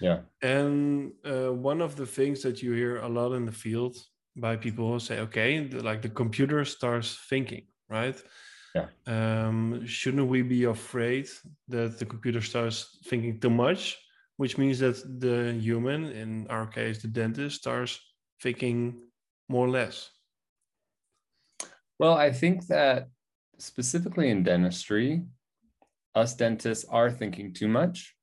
yeah 0.00 0.20
and 0.42 1.12
uh, 1.24 1.52
one 1.52 1.80
of 1.80 1.96
the 1.96 2.06
things 2.06 2.42
that 2.42 2.62
you 2.62 2.72
hear 2.72 2.98
a 2.98 3.08
lot 3.08 3.32
in 3.32 3.44
the 3.44 3.52
field 3.52 3.96
by 4.36 4.56
people 4.56 4.92
who 4.92 4.98
say, 4.98 5.20
okay, 5.20 5.66
the, 5.66 5.82
like 5.82 6.02
the 6.02 6.08
computer 6.08 6.64
starts 6.64 7.18
thinking, 7.28 7.66
right? 7.88 8.20
Yeah. 8.74 8.86
Um, 9.06 9.84
shouldn't 9.86 10.28
we 10.28 10.42
be 10.42 10.64
afraid 10.64 11.28
that 11.68 11.98
the 11.98 12.06
computer 12.06 12.40
starts 12.40 12.98
thinking 13.06 13.40
too 13.40 13.50
much, 13.50 13.98
which 14.36 14.58
means 14.58 14.78
that 14.78 15.20
the 15.20 15.52
human, 15.54 16.04
in 16.06 16.46
our 16.48 16.66
case, 16.66 17.02
the 17.02 17.08
dentist, 17.08 17.60
starts 17.60 18.00
thinking 18.40 19.02
more 19.48 19.66
or 19.66 19.70
less? 19.70 20.10
Well, 21.98 22.14
I 22.14 22.30
think 22.30 22.66
that 22.68 23.08
specifically 23.58 24.30
in 24.30 24.44
dentistry, 24.44 25.24
us 26.14 26.34
dentists 26.34 26.86
are 26.88 27.10
thinking 27.10 27.52
too 27.52 27.68
much, 27.68 28.14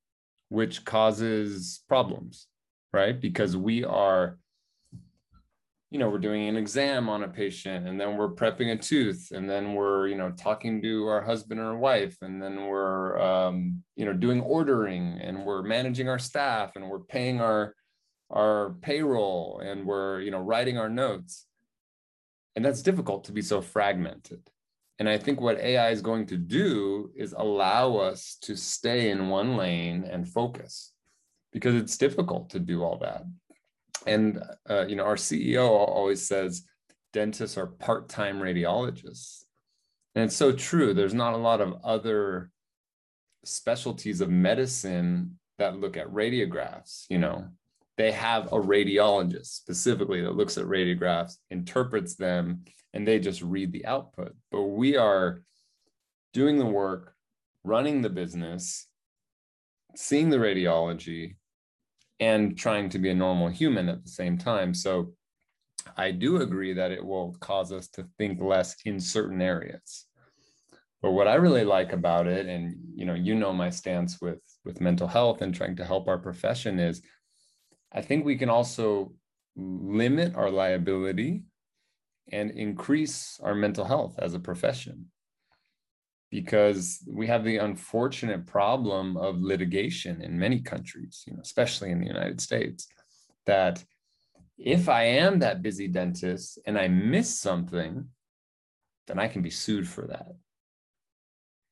which 0.50 0.86
causes 0.86 1.84
problems, 1.88 2.48
right? 2.94 3.20
Because 3.20 3.56
we 3.58 3.84
are 3.84 4.38
you 5.90 6.00
know 6.00 6.10
we're 6.10 6.18
doing 6.18 6.48
an 6.48 6.58
exam 6.58 7.08
on 7.08 7.24
a 7.24 7.28
patient 7.28 7.88
and 7.88 8.00
then 8.00 8.18
we're 8.18 8.34
prepping 8.34 8.74
a 8.74 8.78
tooth 8.78 9.32
and 9.32 9.50
then 9.50 9.74
we're 9.74 10.08
you 10.08 10.16
know 10.16 10.32
talking 10.32 10.82
to 10.82 11.08
our 11.08 11.22
husband 11.22 11.60
or 11.60 11.78
wife 11.78 12.18
and 12.22 12.42
then 12.42 12.66
we're 12.66 13.20
um, 13.20 13.82
you 13.96 14.06
know 14.06 14.14
doing 14.14 14.42
ordering 14.42 15.18
and 15.22 15.46
we're 15.46 15.64
managing 15.64 16.10
our 16.10 16.20
staff 16.20 16.76
and 16.76 16.90
we're 16.90 17.00
paying 17.00 17.40
our 17.40 17.74
our 18.30 18.76
payroll 18.82 19.62
and 19.64 19.86
we're 19.86 20.20
you 20.20 20.32
know 20.32 20.40
writing 20.40 20.78
our 20.78 20.90
notes 20.90 21.46
and 22.56 22.66
that's 22.66 22.82
difficult 22.82 23.24
to 23.24 23.32
be 23.32 23.42
so 23.42 23.62
fragmented 23.62 24.42
and 25.00 25.10
i 25.10 25.18
think 25.18 25.40
what 25.40 25.60
ai 25.60 25.90
is 25.90 26.02
going 26.02 26.26
to 26.26 26.38
do 26.38 27.12
is 27.16 27.34
allow 27.34 27.96
us 27.98 28.38
to 28.42 28.56
stay 28.56 29.10
in 29.10 29.30
one 29.30 29.56
lane 29.58 30.04
and 30.04 30.28
focus 30.28 30.94
because 31.52 31.76
it's 31.76 31.98
difficult 31.98 32.52
to 32.52 32.60
do 32.60 32.84
all 32.84 32.98
that. 33.00 33.24
And 34.06 34.44
uh, 34.70 34.86
you 34.88 34.96
know 34.96 35.06
our 35.06 35.16
ceo 35.16 35.68
always 35.68 36.28
says 36.28 36.64
dentists 37.14 37.58
are 37.58 37.68
part-time 37.68 38.40
radiologists. 38.40 39.44
And 40.14 40.26
it's 40.26 40.36
so 40.36 40.52
true. 40.52 40.94
There's 40.94 41.14
not 41.14 41.34
a 41.34 41.38
lot 41.38 41.62
of 41.62 41.76
other 41.84 42.52
specialties 43.44 44.22
of 44.22 44.30
medicine 44.30 45.40
that 45.58 45.80
look 45.80 45.98
at 45.98 46.08
radiographs 46.08 47.06
you 47.10 47.18
know. 47.18 47.48
They 47.98 48.12
have 48.12 48.46
a 48.48 48.60
radiologist 48.60 49.48
specifically 49.48 50.22
that 50.22 50.36
looks 50.36 50.60
at 50.60 50.66
radiographs 50.66 51.38
interprets 51.50 52.16
them 52.16 52.66
and 52.98 53.08
they 53.08 53.20
just 53.20 53.42
read 53.42 53.72
the 53.72 53.86
output 53.86 54.34
but 54.52 54.64
we 54.64 54.98
are 54.98 55.42
doing 56.34 56.58
the 56.58 56.66
work 56.66 57.14
running 57.64 58.02
the 58.02 58.10
business 58.10 58.88
seeing 59.96 60.30
the 60.30 60.38
radiology 60.38 61.36
and 62.20 62.58
trying 62.58 62.90
to 62.90 63.00
be 63.00 63.10
a 63.10 63.16
normal 63.16 63.48
human 63.48 63.90
at 63.90 64.04
the 64.04 64.10
same 64.10 64.38
time. 64.38 64.74
So 64.74 65.14
I 65.96 66.12
do 66.12 66.42
agree 66.42 66.74
that 66.74 66.92
it 66.92 67.04
will 67.04 67.36
cause 67.40 67.72
us 67.72 67.88
to 67.90 68.08
think 68.18 68.42
less 68.42 68.76
in 68.86 69.00
certain 69.00 69.42
areas. 69.42 70.06
But 71.02 71.12
what 71.12 71.28
I 71.28 71.36
really 71.36 71.64
like 71.64 71.94
about 71.94 72.28
it, 72.28 72.48
and 72.48 72.76
you 72.96 73.06
know, 73.06 73.14
you 73.14 73.36
know 73.36 73.54
my 73.54 73.70
stance 73.70 74.20
with 74.20 74.42
with 74.66 74.82
mental 74.82 75.08
health 75.08 75.42
and 75.42 75.54
trying 75.54 75.76
to 75.78 75.86
help 75.86 76.08
our 76.08 76.18
profession 76.18 76.80
is 76.80 77.02
I 77.94 78.02
think 78.02 78.26
we 78.26 78.36
can 78.36 78.50
also 78.50 79.14
limit 79.56 80.36
our 80.36 80.50
liability 80.50 81.44
and 82.32 82.52
increase 82.52 83.40
our 83.44 83.56
mental 83.56 83.86
health 83.86 84.16
as 84.20 84.34
a 84.34 84.40
profession 84.40 85.06
because 86.30 87.08
we 87.10 87.28
have 87.28 87.44
the 87.44 87.58
unfortunate 87.58 88.46
problem 88.46 89.16
of 89.16 89.42
litigation 89.42 90.22
in 90.22 90.38
many 90.38 90.60
countries, 90.60 91.24
you 91.26 91.34
know, 91.34 91.40
especially 91.42 91.92
in 91.92 92.00
the 92.00 92.08
United 92.08 92.42
States, 92.42 92.88
that 93.46 93.84
if 94.58 94.90
I 94.90 95.04
am 95.04 95.40
that 95.40 95.62
busy 95.62 95.88
dentist 95.88 96.60
and 96.66 96.78
I 96.78 96.88
miss 96.90 97.40
something, 97.40 98.08
then 99.08 99.20
I 99.20 99.28
can 99.28 99.42
be 99.42 99.50
sued 99.50 99.88
for 99.88 100.08
that. 100.08 100.28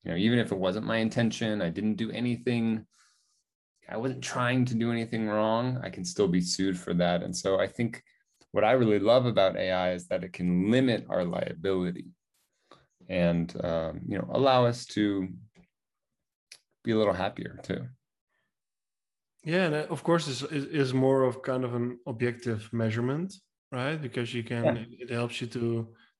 You 0.04 0.12
know, 0.12 0.18
even 0.18 0.40
if 0.40 0.52
it 0.52 0.58
wasn't 0.58 0.86
my 0.86 0.98
intention, 0.98 1.62
I 1.62 1.70
didn't 1.70 1.96
do 1.96 2.12
anything, 2.12 2.86
I 3.90 3.98
wasn't 3.98 4.24
trying 4.24 4.64
to 4.66 4.76
do 4.76 4.92
anything 4.92 5.28
wrong, 5.28 5.82
I 5.84 5.90
can 5.90 6.06
still 6.06 6.28
be 6.28 6.42
sued 6.42 6.80
for 6.80 6.94
that. 6.94 7.24
And 7.24 7.36
so 7.36 7.60
I 7.60 7.68
think 7.68 8.04
what 8.56 8.64
I 8.64 8.72
really 8.72 9.00
love 9.00 9.26
about 9.26 9.58
AI 9.58 9.92
is 9.92 10.08
that 10.08 10.24
it 10.24 10.32
can 10.32 10.72
limit 10.72 11.06
our 11.10 11.26
liability 11.26 12.06
and 13.10 13.54
um, 13.62 14.00
you 14.08 14.18
know 14.18 14.30
allow 14.32 14.66
us 14.66 14.86
to 14.96 15.28
be 16.86 16.92
a 16.92 16.98
little 16.98 17.20
happier 17.26 17.60
too 17.64 17.82
yeah 19.44 19.66
and 19.66 19.76
of 19.76 20.04
course 20.04 20.26
is 20.30 20.42
is 20.84 20.94
more 20.94 21.24
of 21.24 21.42
kind 21.42 21.66
of 21.66 21.76
an 21.76 22.00
objective 22.08 22.62
measurement 22.72 23.34
right 23.74 24.02
because 24.02 24.34
you 24.34 24.44
can 24.52 24.64
yeah. 24.64 25.04
it 25.04 25.10
helps 25.10 25.42
you 25.42 25.48
to 25.48 25.66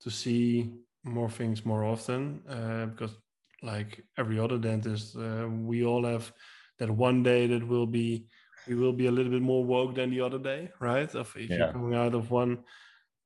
to 0.04 0.10
see 0.10 0.74
more 1.06 1.30
things 1.30 1.66
more 1.66 1.86
often 1.86 2.42
uh, 2.50 2.86
because 2.88 3.16
like 3.64 4.04
every 4.18 4.38
other 4.38 4.58
dentist 4.58 5.16
uh, 5.16 5.48
we 5.72 5.86
all 5.86 6.04
have 6.04 6.34
that 6.80 6.92
one 6.92 7.24
day 7.24 7.48
that 7.48 7.66
will 7.66 7.88
be 7.88 8.26
we 8.68 8.76
will 8.76 8.94
be 8.94 9.08
a 9.08 9.12
little 9.12 9.32
bit 9.32 9.42
more 9.42 9.64
woke 9.64 9.96
than 9.96 10.10
the 10.10 10.22
other 10.22 10.40
day 10.40 10.70
right 10.80 11.14
of 11.16 11.32
if 11.36 11.50
yeah. 11.50 11.58
you're 11.58 11.72
coming 11.72 11.96
out 11.96 12.14
of 12.14 12.32
one 12.32 12.60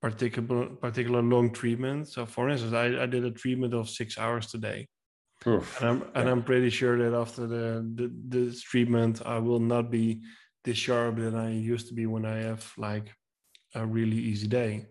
particular 0.01 0.67
particular 0.67 1.21
long 1.21 1.51
treatment. 1.51 2.07
So, 2.07 2.25
for 2.25 2.49
instance, 2.49 2.73
I, 2.73 3.03
I 3.03 3.05
did 3.05 3.25
a 3.25 3.31
treatment 3.31 3.73
of 3.73 3.89
six 3.89 4.17
hours 4.17 4.47
today, 4.47 4.87
Oof. 5.47 5.79
and 5.79 5.89
I'm 5.89 6.03
and. 6.15 6.29
I'm 6.29 6.43
pretty 6.43 6.69
sure 6.69 6.97
that 6.97 7.17
after 7.17 7.47
the, 7.47 7.89
the 7.95 8.11
this 8.27 8.61
treatment, 8.61 9.21
I 9.25 9.39
will 9.39 9.59
not 9.59 9.91
be 9.91 10.21
this 10.63 10.77
sharp 10.77 11.17
than 11.17 11.35
I 11.35 11.51
used 11.51 11.87
to 11.87 11.93
be 11.93 12.05
when 12.05 12.25
I 12.25 12.37
have 12.37 12.71
like 12.77 13.13
a 13.75 13.85
really 13.85 14.17
easy 14.17 14.47
day. 14.47 14.85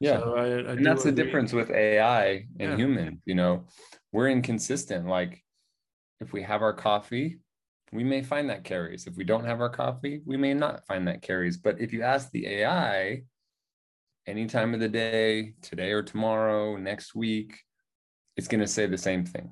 Yeah, 0.00 0.20
so 0.20 0.36
I, 0.36 0.44
I 0.44 0.72
and 0.72 0.86
that's 0.86 1.04
the 1.04 1.12
difference 1.12 1.52
with 1.52 1.70
AI 1.70 2.46
and 2.58 2.70
yeah. 2.70 2.76
human. 2.76 3.22
You 3.26 3.34
know, 3.34 3.66
we're 4.12 4.30
inconsistent. 4.30 5.06
Like, 5.06 5.42
if 6.20 6.32
we 6.32 6.42
have 6.42 6.62
our 6.62 6.72
coffee, 6.72 7.40
we 7.92 8.04
may 8.04 8.22
find 8.22 8.48
that 8.50 8.64
caries. 8.64 9.06
If 9.06 9.16
we 9.16 9.24
don't 9.24 9.44
have 9.44 9.60
our 9.60 9.68
coffee, 9.68 10.22
we 10.24 10.36
may 10.36 10.54
not 10.54 10.86
find 10.86 11.06
that 11.08 11.22
caries. 11.22 11.56
But 11.56 11.80
if 11.80 11.92
you 11.92 12.02
ask 12.02 12.30
the 12.30 12.46
AI, 12.46 13.22
any 14.26 14.46
time 14.46 14.74
of 14.74 14.80
the 14.80 14.88
day, 14.88 15.54
today 15.60 15.90
or 15.90 16.02
tomorrow, 16.02 16.76
next 16.76 17.14
week, 17.14 17.58
it's 18.36 18.48
going 18.48 18.60
to 18.60 18.66
say 18.66 18.86
the 18.86 18.98
same 18.98 19.24
thing. 19.24 19.50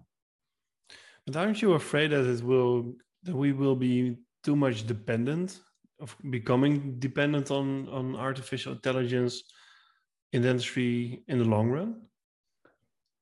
But 1.26 1.36
aren't 1.36 1.60
you 1.60 1.72
afraid 1.72 2.12
that 2.12 2.26
it 2.26 2.42
will 2.42 2.94
that 3.24 3.36
we 3.36 3.52
will 3.52 3.76
be 3.76 4.16
too 4.44 4.56
much 4.56 4.86
dependent 4.86 5.60
of 6.00 6.16
becoming 6.30 6.98
dependent 6.98 7.50
on 7.50 7.88
on 7.88 8.16
artificial 8.16 8.72
intelligence 8.72 9.42
in 10.32 10.42
the 10.42 10.48
industry 10.48 11.24
in 11.28 11.38
the 11.38 11.44
long 11.44 11.68
run? 11.68 12.07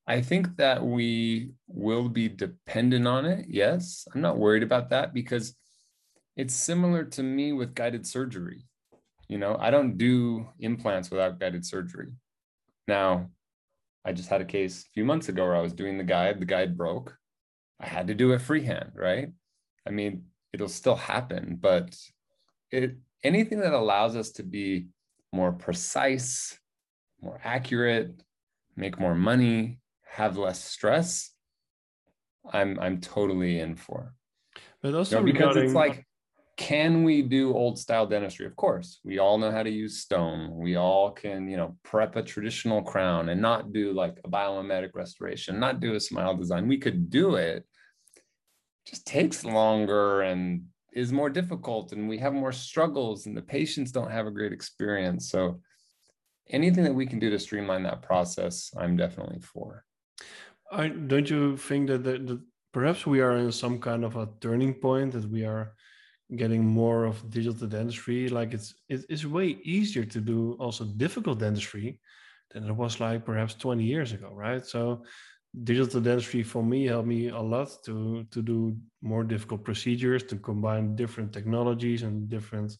I 0.07 0.21
think 0.21 0.55
that 0.55 0.83
we 0.83 1.51
will 1.67 2.07
be 2.07 2.29
dependent 2.29 3.05
on 3.05 3.25
it. 3.25 3.45
Yes. 3.49 4.07
I'm 4.13 4.21
not 4.21 4.37
worried 4.37 4.63
about 4.63 4.89
that 4.91 5.13
because 5.13 5.53
it's 6.37 6.55
similar 6.55 7.03
to 7.03 7.23
me 7.23 7.51
with 7.51 7.75
guided 7.75 8.07
surgery. 8.07 8.65
You 9.27 9.37
know, 9.37 9.57
I 9.59 9.69
don't 9.69 9.97
do 9.97 10.47
implants 10.59 11.11
without 11.11 11.39
guided 11.39 11.65
surgery. 11.65 12.13
Now, 12.87 13.29
I 14.05 14.13
just 14.13 14.29
had 14.29 14.39
a 14.39 14.45
case 14.45 14.83
a 14.83 14.91
few 14.93 15.03
months 15.03 15.27
ago 15.27 15.43
where 15.43 15.57
I 15.57 15.61
was 15.61 15.73
doing 15.73 15.97
the 15.97 16.05
guide, 16.05 16.39
the 16.39 16.45
guide 16.45 16.77
broke. 16.77 17.17
I 17.81 17.87
had 17.87 18.07
to 18.07 18.15
do 18.15 18.31
it 18.31 18.41
freehand, 18.41 18.91
right? 18.95 19.29
I 19.85 19.91
mean, 19.91 20.23
it'll 20.53 20.69
still 20.69 20.95
happen, 20.95 21.57
but 21.59 21.93
it 22.71 22.95
anything 23.23 23.59
that 23.59 23.73
allows 23.73 24.15
us 24.15 24.31
to 24.31 24.43
be 24.43 24.87
more 25.33 25.51
precise, 25.51 26.57
more 27.21 27.39
accurate, 27.43 28.21
make 28.77 28.99
more 28.99 29.15
money, 29.15 29.79
have 30.09 30.37
less 30.37 30.63
stress, 30.63 31.31
I'm 32.51 32.79
I'm 32.79 33.01
totally 33.01 33.59
in 33.59 33.75
for. 33.75 34.13
But 34.81 34.95
also 34.95 35.15
you 35.15 35.21
know, 35.21 35.25
because 35.25 35.55
regarding, 35.55 35.63
it's 35.65 35.75
like, 35.75 36.05
can 36.57 37.03
we 37.03 37.21
do 37.21 37.53
old 37.53 37.77
style 37.77 38.07
dentistry? 38.07 38.45
Of 38.45 38.55
course, 38.55 38.99
we 39.03 39.19
all 39.19 39.37
know 39.37 39.51
how 39.51 39.63
to 39.63 39.69
use 39.69 39.99
stone. 39.99 40.55
We 40.55 40.75
all 40.75 41.11
can, 41.11 41.47
you 41.47 41.57
know, 41.57 41.77
prep 41.83 42.15
a 42.15 42.23
traditional 42.23 42.81
crown 42.81 43.29
and 43.29 43.41
not 43.41 43.73
do 43.73 43.93
like 43.93 44.19
a 44.23 44.29
biomimetic 44.29 44.89
restoration, 44.93 45.59
not 45.59 45.79
do 45.79 45.95
a 45.95 45.99
smile 45.99 46.35
design. 46.35 46.67
We 46.67 46.79
could 46.79 47.09
do 47.09 47.35
it. 47.35 47.65
Just 48.85 49.05
takes 49.05 49.43
longer 49.43 50.21
and 50.21 50.63
is 50.93 51.11
more 51.11 51.29
difficult, 51.29 51.91
and 51.91 52.09
we 52.09 52.17
have 52.17 52.33
more 52.33 52.51
struggles, 52.51 53.27
and 53.27 53.37
the 53.37 53.41
patients 53.41 53.91
don't 53.91 54.11
have 54.11 54.25
a 54.25 54.31
great 54.31 54.51
experience. 54.53 55.29
So, 55.29 55.61
anything 56.49 56.85
that 56.85 56.95
we 56.95 57.05
can 57.05 57.19
do 57.19 57.29
to 57.29 57.37
streamline 57.37 57.83
that 57.83 58.01
process, 58.01 58.71
I'm 58.75 58.97
definitely 58.97 59.41
for. 59.41 59.83
I 60.71 60.87
don't 60.89 61.29
you 61.29 61.57
think 61.57 61.87
that, 61.87 62.41
perhaps 62.73 63.07
we 63.07 63.21
are 63.21 63.37
in 63.37 63.51
some 63.51 63.79
kind 63.79 64.03
of 64.03 64.15
a 64.17 64.29
turning 64.41 64.73
point 64.73 65.13
that 65.13 65.29
we 65.29 65.45
are 65.45 65.73
getting 66.35 66.65
more 66.65 67.05
of 67.05 67.29
digital 67.29 67.67
dentistry? 67.67 68.29
Like 68.29 68.53
it's 68.53 68.75
it, 68.89 69.05
it's 69.09 69.25
way 69.25 69.57
easier 69.63 70.05
to 70.05 70.19
do 70.19 70.57
also 70.59 70.85
difficult 70.85 71.39
dentistry 71.39 71.99
than 72.51 72.65
it 72.65 72.73
was 72.75 72.99
like 72.99 73.25
perhaps 73.25 73.55
20 73.55 73.83
years 73.83 74.11
ago 74.11 74.29
right? 74.33 74.65
So 74.65 75.03
digital 75.63 76.01
dentistry 76.01 76.43
for 76.43 76.63
me 76.63 76.85
helped 76.85 77.07
me 77.07 77.29
a 77.29 77.39
lot 77.39 77.69
to 77.85 78.25
to 78.31 78.41
do 78.41 78.77
more 79.01 79.23
difficult 79.23 79.63
procedures 79.63 80.23
to 80.23 80.35
combine 80.37 80.95
different 80.95 81.33
technologies 81.33 82.03
and 82.03 82.29
different 82.29 82.77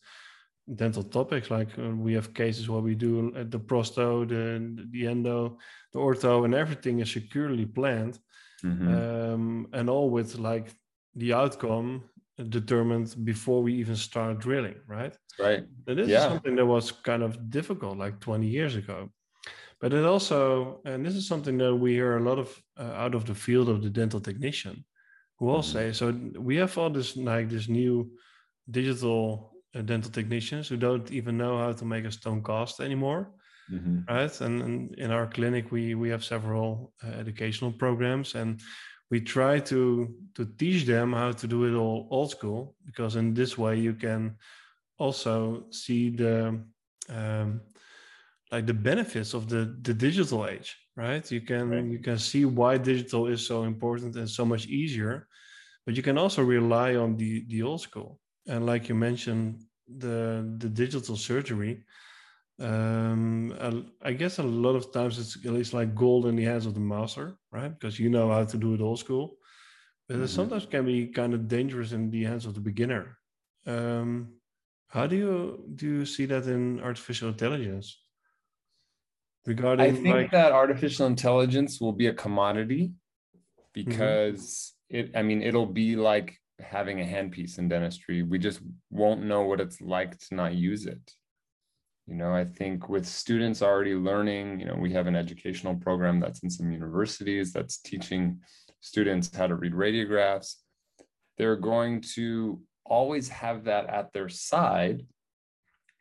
dental 0.75 1.03
topics 1.03 1.49
like 1.49 1.69
uh, 1.79 1.89
we 1.89 2.13
have 2.13 2.33
cases 2.33 2.69
where 2.69 2.81
we 2.81 2.93
do 2.93 3.33
uh, 3.35 3.43
the 3.47 3.59
prosto 3.59 4.27
the 4.27 4.85
the 4.91 5.07
endo 5.07 5.57
the 5.93 5.99
ortho 5.99 6.43
and 6.43 6.53
everything 6.53 6.99
is 6.99 7.11
securely 7.11 7.65
planned 7.65 8.19
mm-hmm. 8.63 8.87
um, 8.93 9.67
and 9.73 9.89
all 9.89 10.09
with 10.09 10.37
like 10.37 10.73
the 11.15 11.33
outcome 11.33 12.03
determined 12.49 13.15
before 13.23 13.63
we 13.63 13.73
even 13.73 13.95
start 13.95 14.39
drilling 14.39 14.75
right 14.87 15.15
right 15.39 15.63
and 15.87 15.97
this 15.97 16.09
yeah. 16.09 16.17
is 16.17 16.23
something 16.23 16.55
that 16.55 16.65
was 16.65 16.91
kind 16.91 17.23
of 17.23 17.49
difficult 17.49 17.97
like 17.97 18.19
20 18.19 18.45
years 18.45 18.75
ago 18.75 19.09
but 19.79 19.93
it 19.93 20.05
also 20.05 20.81
and 20.85 21.05
this 21.05 21.15
is 21.15 21.27
something 21.27 21.57
that 21.57 21.73
we 21.73 21.93
hear 21.93 22.17
a 22.17 22.23
lot 22.23 22.37
of 22.37 22.61
uh, 22.77 22.93
out 22.93 23.15
of 23.15 23.25
the 23.25 23.33
field 23.33 23.69
of 23.69 23.81
the 23.81 23.89
dental 23.89 24.19
technician 24.19 24.83
who 25.39 25.49
all 25.49 25.61
mm-hmm. 25.61 25.77
say 25.77 25.93
so 25.93 26.11
we 26.39 26.57
have 26.57 26.77
all 26.77 26.89
this 26.89 27.15
like 27.15 27.49
this 27.49 27.69
new 27.69 28.11
digital 28.69 29.56
dental 29.73 30.11
technicians 30.11 30.67
who 30.67 30.77
don't 30.77 31.11
even 31.11 31.37
know 31.37 31.57
how 31.57 31.71
to 31.73 31.85
make 31.85 32.05
a 32.05 32.11
stone 32.11 32.43
cast 32.43 32.79
anymore 32.79 33.31
mm-hmm. 33.71 33.99
right 34.07 34.41
and, 34.41 34.61
and, 34.61 34.95
in 34.95 35.11
our 35.11 35.27
clinic 35.27 35.71
we 35.71 35.95
we 35.95 36.09
have 36.09 36.23
several 36.23 36.93
uh, 37.03 37.09
educational 37.19 37.71
programs 37.71 38.35
and 38.35 38.61
we 39.11 39.21
try 39.21 39.59
to 39.59 40.13
to 40.35 40.45
teach 40.57 40.85
them 40.85 41.13
how 41.13 41.31
to 41.31 41.47
do 41.47 41.65
it 41.65 41.77
all 41.77 42.07
old 42.11 42.31
school 42.31 42.75
because 42.85 43.15
in 43.15 43.33
this 43.33 43.57
way 43.57 43.77
you 43.77 43.93
can 43.93 44.35
also 44.97 45.63
see 45.71 46.09
the 46.09 46.59
um, 47.09 47.61
like 48.51 48.65
the 48.65 48.73
benefits 48.73 49.33
of 49.33 49.47
the 49.49 49.77
the 49.81 49.93
digital 49.93 50.47
age 50.47 50.75
right 50.95 51.31
you 51.31 51.41
can 51.41 51.69
right. 51.69 51.85
you 51.85 51.99
can 51.99 52.17
see 52.17 52.45
why 52.45 52.77
digital 52.77 53.27
is 53.27 53.45
so 53.45 53.63
important 53.63 54.15
and 54.15 54.29
so 54.29 54.45
much 54.45 54.65
easier 54.67 55.27
but 55.85 55.95
you 55.95 56.03
can 56.03 56.17
also 56.17 56.43
rely 56.43 56.95
on 56.95 57.15
the 57.17 57.45
the 57.47 57.61
old 57.61 57.81
school 57.81 58.19
and 58.47 58.65
like 58.65 58.89
you 58.89 58.95
mentioned 58.95 59.63
the 59.97 60.55
the 60.57 60.69
digital 60.69 61.15
surgery 61.15 61.83
um 62.59 63.53
I, 64.01 64.13
guess 64.13 64.39
a 64.39 64.43
lot 64.43 64.75
of 64.75 64.91
times 64.91 65.19
it's 65.19 65.45
at 65.45 65.53
least 65.53 65.73
like 65.73 65.93
gold 65.93 66.25
in 66.25 66.35
the 66.35 66.43
hands 66.43 66.65
of 66.65 66.73
the 66.73 66.79
master 66.79 67.35
right 67.51 67.69
because 67.69 67.99
you 67.99 68.09
know 68.09 68.31
how 68.31 68.43
to 68.45 68.57
do 68.57 68.73
it 68.73 68.81
old 68.81 68.99
school 68.99 69.37
but 70.07 70.15
mm-hmm. 70.15 70.23
it 70.23 70.29
sometimes 70.29 70.65
can 70.65 70.85
be 70.85 71.07
kind 71.07 71.35
of 71.35 71.47
dangerous 71.47 71.91
in 71.91 72.09
the 72.09 72.23
hands 72.23 72.47
of 72.47 72.55
the 72.55 72.59
beginner 72.59 73.17
um 73.67 74.33
how 74.87 75.05
do 75.05 75.15
you 75.15 75.63
do 75.75 75.85
you 75.85 76.05
see 76.05 76.25
that 76.25 76.47
in 76.47 76.79
artificial 76.79 77.29
intelligence 77.29 78.01
regarding 79.45 79.85
i 79.85 79.91
think 79.91 80.15
like... 80.15 80.31
that 80.31 80.51
artificial 80.51 81.05
intelligence 81.05 81.79
will 81.79 81.93
be 81.93 82.07
a 82.07 82.13
commodity 82.13 82.87
mm-hmm. 82.87 83.65
because 83.73 84.73
mm-hmm. 84.91 85.09
it 85.09 85.15
i 85.15 85.21
mean 85.21 85.43
it'll 85.43 85.67
be 85.67 85.95
like 85.95 86.39
having 86.59 87.01
a 87.01 87.03
handpiece 87.03 87.59
in 87.59 87.67
dentistry 87.67 88.23
we 88.23 88.39
just 88.39 88.61
won't 88.89 89.23
know 89.23 89.43
what 89.43 89.61
it's 89.61 89.79
like 89.81 90.17
to 90.17 90.35
not 90.35 90.55
use 90.55 90.85
it 90.85 91.13
you 92.07 92.15
know, 92.15 92.33
I 92.33 92.45
think 92.45 92.87
with 92.87 93.05
students 93.05 93.61
already 93.61 93.93
learning, 93.93 94.61
you 94.61 94.65
know, 94.65 94.75
we 94.75 94.93
have 94.93 95.07
an 95.07 95.15
educational 95.15 95.75
program 95.75 96.21
that's 96.21 96.41
in 96.41 96.49
some 96.49 96.71
universities 96.71 97.51
that's 97.51 97.79
teaching 97.79 98.39
students 98.79 99.35
how 99.35 99.47
to 99.47 99.55
read 99.55 99.73
radiographs. 99.73 100.55
They're 101.37 101.57
going 101.57 102.01
to 102.15 102.61
always 102.85 103.27
have 103.27 103.65
that 103.65 103.89
at 103.89 104.13
their 104.13 104.29
side 104.29 105.05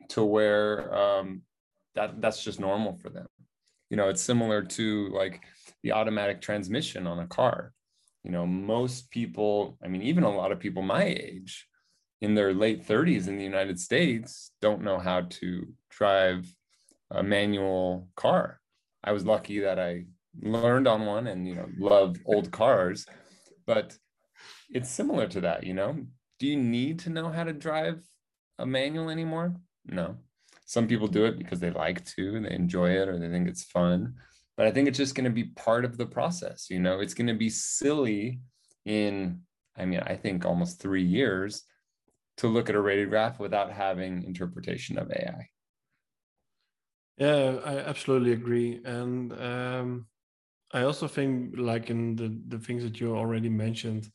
to 0.09 0.23
where 0.23 0.95
um, 0.95 1.41
that 1.95 2.21
that's 2.21 2.41
just 2.41 2.61
normal 2.61 2.95
for 2.95 3.09
them. 3.09 3.27
You 3.89 3.97
know, 3.97 4.07
it's 4.07 4.21
similar 4.21 4.63
to 4.63 5.09
like 5.09 5.43
the 5.83 5.91
automatic 5.91 6.39
transmission 6.39 7.05
on 7.05 7.19
a 7.19 7.27
car. 7.27 7.73
You 8.27 8.33
know, 8.33 8.45
most 8.45 9.09
people, 9.09 9.77
I 9.81 9.87
mean, 9.87 10.01
even 10.01 10.25
a 10.25 10.35
lot 10.35 10.51
of 10.51 10.59
people 10.59 10.81
my 10.81 11.05
age, 11.05 11.65
in 12.19 12.35
their 12.35 12.53
late 12.53 12.85
30s 12.85 13.29
in 13.29 13.37
the 13.37 13.43
United 13.43 13.79
States 13.79 14.51
don't 14.61 14.81
know 14.81 14.99
how 14.99 15.21
to 15.21 15.65
drive 15.89 16.45
a 17.09 17.23
manual 17.23 18.09
car. 18.17 18.59
I 19.01 19.13
was 19.13 19.25
lucky 19.25 19.61
that 19.61 19.79
I 19.79 20.07
learned 20.41 20.89
on 20.89 21.05
one 21.05 21.27
and 21.27 21.47
you 21.47 21.55
know 21.55 21.69
love 21.79 22.17
old 22.25 22.51
cars, 22.51 23.05
but 23.65 23.97
it's 24.71 24.89
similar 24.89 25.27
to 25.27 25.41
that, 25.41 25.63
you 25.63 25.73
know. 25.73 25.95
Do 26.37 26.47
you 26.47 26.57
need 26.57 26.99
to 26.99 27.09
know 27.09 27.29
how 27.29 27.45
to 27.45 27.53
drive 27.53 28.03
a 28.59 28.65
manual 28.65 29.09
anymore? 29.09 29.55
No. 29.85 30.17
Some 30.65 30.85
people 30.85 31.07
do 31.07 31.23
it 31.23 31.37
because 31.37 31.61
they 31.61 31.71
like 31.71 32.03
to, 32.17 32.41
they 32.41 32.51
enjoy 32.51 32.89
it 32.89 33.07
or 33.07 33.17
they 33.17 33.29
think 33.29 33.47
it's 33.47 33.63
fun. 33.63 34.15
But 34.57 34.65
I 34.65 34.71
think 34.71 34.87
it's 34.87 34.97
just 34.97 35.15
going 35.15 35.25
to 35.25 35.29
be 35.29 35.45
part 35.45 35.85
of 35.85 35.97
the 35.97 36.07
process, 36.07 36.67
you 36.69 36.79
know. 36.79 36.99
It's 36.99 37.13
going 37.13 37.27
to 37.27 37.35
be 37.35 37.49
silly 37.49 38.41
in 38.85 39.41
I 39.79 39.85
mean, 39.85 39.99
I 39.99 40.15
think 40.15 40.43
almost 40.43 40.81
3 40.81 41.03
years 41.03 41.63
to 42.37 42.47
look 42.47 42.67
at 42.67 42.75
a 42.75 42.79
radiograph 42.79 43.39
without 43.39 43.71
having 43.71 44.23
interpretation 44.23 44.97
of 44.97 45.11
AI. 45.11 45.49
Yeah, 47.17 47.59
I 47.63 47.77
absolutely 47.79 48.33
agree. 48.33 48.79
And 48.85 49.33
um, 49.33 50.07
I 50.71 50.83
also 50.83 51.07
think, 51.07 51.55
like 51.57 51.89
in 51.89 52.15
the, 52.15 52.39
the 52.47 52.59
things 52.59 52.83
that 52.83 52.99
you 52.99 53.15
already 53.15 53.49
mentioned, 53.49 54.09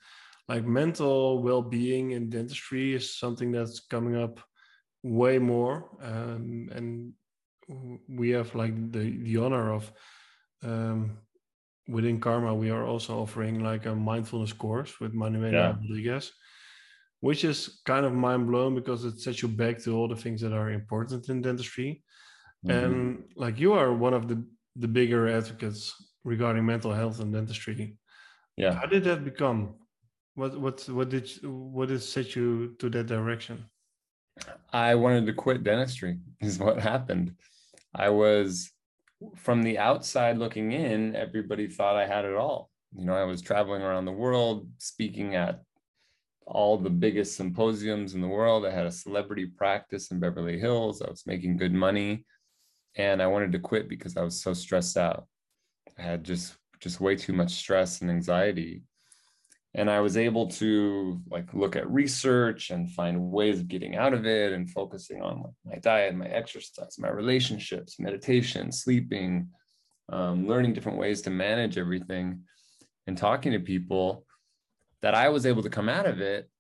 like 0.49 0.65
mental 0.65 1.43
well 1.43 1.63
being 1.63 2.13
in 2.13 2.31
dentistry 2.31 2.95
is 2.95 3.17
something 3.17 3.53
that's 3.53 3.81
coming 3.81 4.17
up 4.17 4.41
way 5.03 5.39
more. 5.39 5.91
Um, 6.01 6.69
and 6.73 7.13
we 8.09 8.31
have 8.31 8.55
like 8.55 8.75
the, 8.93 9.19
the 9.23 9.37
honor 9.39 9.73
of 9.73 9.91
um, 10.63 11.19
within 11.89 12.21
Karma, 12.21 12.55
we 12.55 12.71
are 12.71 12.87
also 12.87 13.21
offering 13.21 13.63
like 13.63 13.87
a 13.87 13.95
mindfulness 13.95 14.53
course 14.53 15.01
with 15.01 15.15
Manuela 15.15 15.53
yeah. 15.53 15.77
Rodriguez 15.81 16.33
which 17.23 17.45
is 17.45 17.81
kind 17.87 18.05
of 18.05 18.13
mind 18.13 18.49
blowing 18.49 18.75
because 18.75 19.05
it 19.05 19.21
sets 19.21 19.43
you 19.43 19.49
back 19.49 19.79
to 19.79 19.97
all 19.97 20.09
the 20.09 20.17
things 20.17 20.41
that 20.41 20.53
are 20.53 20.71
important 20.71 21.29
in 21.29 21.41
dentistry. 21.41 22.03
Mm-hmm. 22.67 22.85
And 22.85 23.25
like 23.37 23.61
you 23.61 23.73
are 23.73 23.93
one 23.95 24.13
of 24.13 24.29
the 24.29 24.45
the 24.75 24.89
bigger 24.89 25.29
advocates 25.29 25.95
regarding 26.25 26.67
mental 26.67 26.93
health 26.93 27.21
and 27.21 27.33
dentistry. 27.33 27.97
Yeah. 28.57 28.75
How 28.75 28.87
did 28.87 29.05
that 29.05 29.25
become? 29.25 29.75
What 30.35 30.61
what 30.61 30.89
what 30.89 31.11
did 31.11 31.31
what 31.45 31.89
did 31.89 32.03
set 32.03 32.35
you 32.35 32.75
to 32.81 32.91
that 32.91 33.07
direction? 33.07 33.67
I 34.73 34.97
wanted 34.97 35.27
to 35.27 35.33
quit 35.33 35.63
dentistry. 35.63 36.19
Is 36.41 36.59
what 36.59 36.81
happened. 36.81 37.37
I 37.95 38.09
was 38.09 38.73
from 39.37 39.63
the 39.63 39.79
outside 39.79 40.39
looking 40.39 40.73
in. 40.73 41.15
Everybody 41.17 41.69
thought 41.69 41.97
I 41.97 42.07
had 42.07 42.25
it 42.25 42.35
all. 42.35 42.71
You 42.95 43.05
know, 43.07 43.15
I 43.15 43.25
was 43.25 43.41
traveling 43.43 43.83
around 43.83 44.05
the 44.05 44.13
world, 44.13 44.69
speaking 44.79 45.35
at 45.35 45.63
all 46.47 46.77
the 46.77 46.91
biggest 46.91 47.37
symposiums 47.37 48.15
in 48.15 48.21
the 48.21 48.29
world. 48.29 48.67
I 48.67 48.71
had 48.71 48.87
a 48.87 48.91
celebrity 48.93 49.47
practice 49.47 50.11
in 50.11 50.21
Beverly 50.21 50.59
Hills. 50.59 51.01
I 51.01 51.09
was 51.09 51.25
making 51.27 51.57
good 51.57 51.73
money. 51.73 52.25
and 52.97 53.23
I 53.23 53.27
wanted 53.27 53.53
to 53.53 53.59
quit 53.59 53.89
because 53.89 54.17
I 54.19 54.23
was 54.23 54.43
so 54.43 54.53
stressed 54.53 54.97
out. 54.99 55.27
I 55.99 56.03
had 56.03 56.25
just 56.25 56.57
just 56.81 57.01
way 57.01 57.17
too 57.17 57.33
much 57.33 57.53
stress 57.53 58.03
and 58.03 58.11
anxiety. 58.11 58.83
And 59.75 59.91
I 59.91 60.01
was 60.01 60.19
able 60.19 60.49
to 60.49 61.21
like 61.31 61.55
look 61.55 61.77
at 61.77 61.91
research 61.91 62.71
and 62.71 62.91
find 62.91 63.31
ways 63.31 63.61
of 63.61 63.69
getting 63.69 63.97
out 63.97 64.13
of 64.13 64.27
it 64.27 64.53
and 64.53 64.71
focusing 64.71 65.23
on 65.23 65.43
like 65.43 65.55
my 65.65 65.77
diet, 65.77 66.15
my 66.15 66.27
exercise, 66.27 66.99
my 66.99 67.09
relationships, 67.09 67.99
meditation, 67.99 68.71
sleeping, 68.71 69.49
um, 70.11 70.47
learning 70.47 70.75
different 70.75 70.99
ways 70.99 71.23
to 71.23 71.31
manage 71.31 71.79
everything 71.79 72.43
and 73.07 73.17
talking 73.17 73.53
to 73.53 73.61
people 73.61 74.27
that 75.01 75.15
I 75.15 75.31
was 75.31 75.47
able 75.47 75.63
to 75.63 75.71
come 75.71 75.89
out 75.89 76.07
of 76.07 76.21
it. 76.21 76.51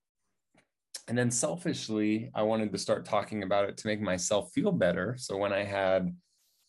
And 1.09 1.18
then 1.18 1.31
selfishly, 1.31 2.31
I 2.35 2.42
wanted 2.42 2.72
to 2.72 2.79
start 2.79 3.05
talking 3.05 3.42
about 3.42 3.68
it 3.68 3.77
to 3.79 3.87
make 3.87 4.01
myself 4.01 4.53
feel 4.53 4.72
better. 4.72 5.16
So 5.18 5.37
when 5.37 5.53
I 5.53 5.64
had 5.64 6.14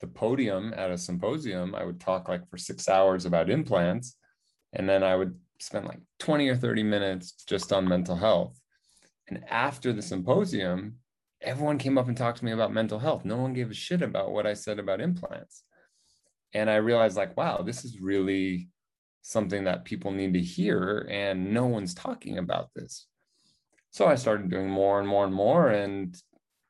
the 0.01 0.08
podium 0.08 0.73
at 0.75 0.91
a 0.91 0.97
symposium, 0.97 1.73
I 1.73 1.86
would 1.86 1.99
talk 1.99 2.27
like 2.27 2.49
for 2.49 2.58
six 2.58 2.89
hours 2.89 3.25
about 3.25 3.49
implants. 3.49 4.17
And 4.73 4.89
then 4.89 5.03
I 5.03 5.15
would 5.15 5.36
spend 5.59 5.85
like 5.85 5.99
20 6.19 6.49
or 6.49 6.55
30 6.55 6.83
minutes 6.83 7.43
just 7.47 7.71
on 7.71 7.87
mental 7.87 8.15
health. 8.15 8.59
And 9.27 9.43
after 9.49 9.93
the 9.93 10.01
symposium, 10.01 10.95
everyone 11.41 11.77
came 11.77 11.97
up 11.97 12.07
and 12.07 12.17
talked 12.17 12.39
to 12.39 12.45
me 12.45 12.51
about 12.51 12.73
mental 12.73 12.99
health. 12.99 13.25
No 13.25 13.37
one 13.37 13.53
gave 13.53 13.71
a 13.71 13.75
shit 13.75 14.01
about 14.01 14.31
what 14.31 14.45
I 14.45 14.53
said 14.53 14.79
about 14.79 15.01
implants. 15.01 15.63
And 16.53 16.69
I 16.69 16.75
realized, 16.75 17.17
like, 17.17 17.35
wow, 17.35 17.63
this 17.63 17.83
is 17.83 17.99
really 17.99 18.69
something 19.21 19.63
that 19.63 19.85
people 19.85 20.11
need 20.11 20.33
to 20.33 20.41
hear, 20.41 21.07
and 21.09 21.53
no 21.53 21.65
one's 21.65 21.93
talking 21.93 22.37
about 22.37 22.69
this. 22.75 23.07
So 23.91 24.05
I 24.05 24.15
started 24.15 24.49
doing 24.49 24.69
more 24.69 24.99
and 24.99 25.07
more 25.07 25.25
and 25.25 25.33
more, 25.33 25.69
and 25.69 26.15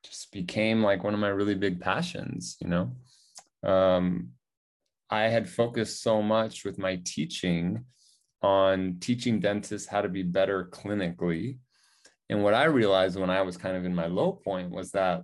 just 0.04 0.32
became 0.32 0.84
like 0.84 1.04
one 1.04 1.14
of 1.14 1.20
my 1.20 1.30
really 1.30 1.56
big 1.56 1.82
passions, 1.82 2.58
you 2.60 2.68
know. 2.68 2.96
Um, 3.68 4.30
I 5.10 5.24
had 5.24 5.50
focused 5.50 6.02
so 6.02 6.22
much 6.22 6.66
with 6.66 6.78
my 6.78 7.02
teaching 7.04 7.86
on 8.44 8.98
teaching 9.00 9.40
dentists 9.40 9.88
how 9.88 10.02
to 10.02 10.10
be 10.10 10.22
better 10.22 10.66
clinically. 10.66 11.58
And 12.30 12.44
what 12.44 12.54
I 12.54 12.66
realized 12.66 13.18
when 13.18 13.30
I 13.30 13.42
was 13.42 13.58
kind 13.58 13.78
of 13.78 13.86
in 13.86 13.96
my 13.96 14.08
low 14.08 14.34
point 14.34 14.70
was 14.70 14.92
that 14.92 15.24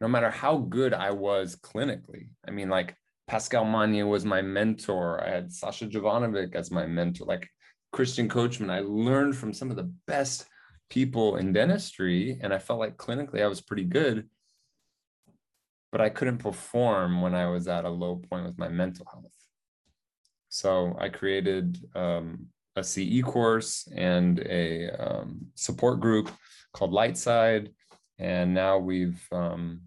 no 0.00 0.08
matter 0.08 0.30
how 0.30 0.56
good 0.56 0.94
I 0.94 1.10
was 1.10 1.56
clinically, 1.56 2.28
I 2.46 2.50
mean, 2.50 2.70
like 2.70 2.96
Pascal 3.26 3.64
Magne 3.64 4.04
was 4.04 4.24
my 4.24 4.40
mentor. 4.40 5.22
I 5.22 5.30
had 5.30 5.50
Sascha 5.50 5.90
Jovanovic 5.90 6.54
as 6.54 6.70
my 6.70 6.86
mentor, 6.86 7.26
like 7.26 7.48
Christian 7.92 8.28
Coachman. 8.28 8.70
I 8.70 8.80
learned 8.80 9.36
from 9.36 9.52
some 9.52 9.70
of 9.70 9.76
the 9.76 9.92
best 10.06 10.46
people 10.88 11.36
in 11.36 11.52
dentistry, 11.52 12.38
and 12.40 12.54
I 12.54 12.58
felt 12.58 12.78
like 12.78 12.96
clinically 12.96 13.42
I 13.42 13.46
was 13.46 13.60
pretty 13.60 13.84
good. 13.84 14.28
But 15.92 16.00
I 16.00 16.08
couldn't 16.08 16.38
perform 16.38 17.20
when 17.20 17.34
I 17.34 17.46
was 17.46 17.68
at 17.68 17.84
a 17.84 17.90
low 17.90 18.16
point 18.16 18.46
with 18.46 18.58
my 18.58 18.68
mental 18.68 19.06
health. 19.10 19.37
So 20.48 20.96
I 20.98 21.08
created 21.08 21.78
um, 21.94 22.46
a 22.76 22.84
CE 22.84 23.22
course 23.22 23.88
and 23.94 24.40
a 24.40 24.90
um, 24.90 25.46
support 25.54 26.00
group 26.00 26.30
called 26.72 26.92
Lightside. 26.92 27.72
And 28.18 28.54
now 28.54 28.78
we've 28.78 29.20
um, 29.30 29.82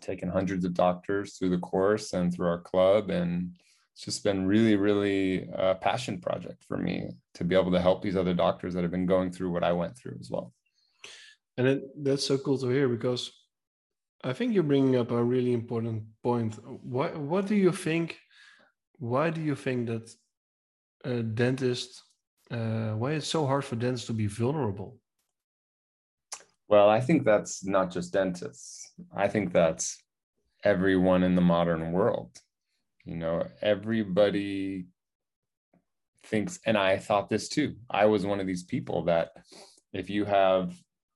taken 0.00 0.28
hundreds 0.28 0.64
of 0.64 0.74
doctors 0.74 1.36
through 1.36 1.50
the 1.50 1.58
course 1.58 2.12
and 2.12 2.32
through 2.32 2.48
our 2.48 2.60
club. 2.60 3.10
And 3.10 3.52
it's 3.92 4.04
just 4.04 4.24
been 4.24 4.46
really, 4.46 4.76
really 4.76 5.48
a 5.52 5.74
passion 5.74 6.20
project 6.20 6.64
for 6.66 6.76
me 6.76 7.10
to 7.34 7.44
be 7.44 7.54
able 7.54 7.72
to 7.72 7.80
help 7.80 8.02
these 8.02 8.16
other 8.16 8.34
doctors 8.34 8.74
that 8.74 8.82
have 8.82 8.90
been 8.90 9.06
going 9.06 9.30
through 9.30 9.50
what 9.50 9.64
I 9.64 9.72
went 9.72 9.96
through 9.96 10.16
as 10.20 10.30
well. 10.30 10.52
And 11.56 11.66
it, 11.66 12.04
that's 12.04 12.26
so 12.26 12.36
cool 12.36 12.58
to 12.58 12.68
hear 12.68 12.88
because 12.88 13.30
I 14.22 14.32
think 14.32 14.52
you're 14.52 14.62
bringing 14.62 14.96
up 14.96 15.10
a 15.10 15.22
really 15.22 15.52
important 15.52 16.02
point. 16.22 16.58
What, 16.82 17.16
what 17.16 17.46
do 17.46 17.54
you 17.54 17.70
think 17.70 18.18
why 18.98 19.30
do 19.30 19.40
you 19.40 19.54
think 19.54 19.88
that 19.88 20.14
a 21.04 21.22
dentist 21.22 22.02
uh, 22.50 22.92
why 22.92 23.12
it's 23.12 23.26
so 23.26 23.46
hard 23.46 23.64
for 23.64 23.76
dentists 23.76 24.06
to 24.06 24.12
be 24.12 24.26
vulnerable? 24.26 24.98
Well 26.68 26.88
i 26.88 27.00
think 27.00 27.24
that's 27.24 27.64
not 27.64 27.90
just 27.90 28.12
dentists. 28.12 28.92
I 29.14 29.28
think 29.28 29.52
that's 29.52 30.02
everyone 30.62 31.22
in 31.22 31.34
the 31.34 31.42
modern 31.42 31.92
world. 31.92 32.30
You 33.04 33.16
know 33.16 33.46
everybody 33.60 34.86
thinks 36.24 36.58
and 36.64 36.76
i 36.76 36.96
thought 36.96 37.28
this 37.28 37.48
too 37.48 37.74
i 37.90 38.06
was 38.06 38.24
one 38.24 38.40
of 38.40 38.46
these 38.46 38.64
people 38.64 39.04
that 39.04 39.30
if 39.92 40.08
you 40.10 40.24
have 40.24 40.74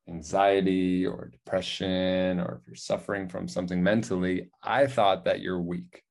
anxiety 0.08 1.06
or 1.06 1.30
depression 1.32 2.40
or 2.40 2.60
if 2.60 2.66
you're 2.66 2.76
suffering 2.76 3.28
from 3.28 3.48
something 3.48 3.82
mentally 3.82 4.50
i 4.62 4.86
thought 4.86 5.24
that 5.24 5.40
you're 5.40 5.60
weak 5.60 6.02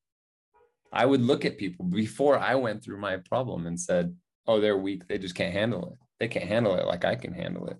I 0.92 1.04
would 1.06 1.20
look 1.20 1.44
at 1.44 1.58
people 1.58 1.84
before 1.84 2.38
I 2.38 2.54
went 2.54 2.82
through 2.82 3.00
my 3.00 3.18
problem 3.18 3.66
and 3.66 3.78
said, 3.78 4.14
oh, 4.46 4.60
they're 4.60 4.78
weak. 4.78 5.06
They 5.06 5.18
just 5.18 5.34
can't 5.34 5.52
handle 5.52 5.92
it. 5.92 5.98
They 6.18 6.28
can't 6.28 6.48
handle 6.48 6.74
it 6.76 6.86
like 6.86 7.04
I 7.04 7.14
can 7.14 7.32
handle 7.32 7.68
it. 7.68 7.76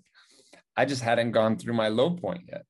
I 0.77 0.85
just 0.85 1.01
hadn't 1.01 1.31
gone 1.31 1.57
through 1.57 1.73
my 1.73 1.89
low 1.89 2.11
point 2.11 2.43
yet. 2.47 2.65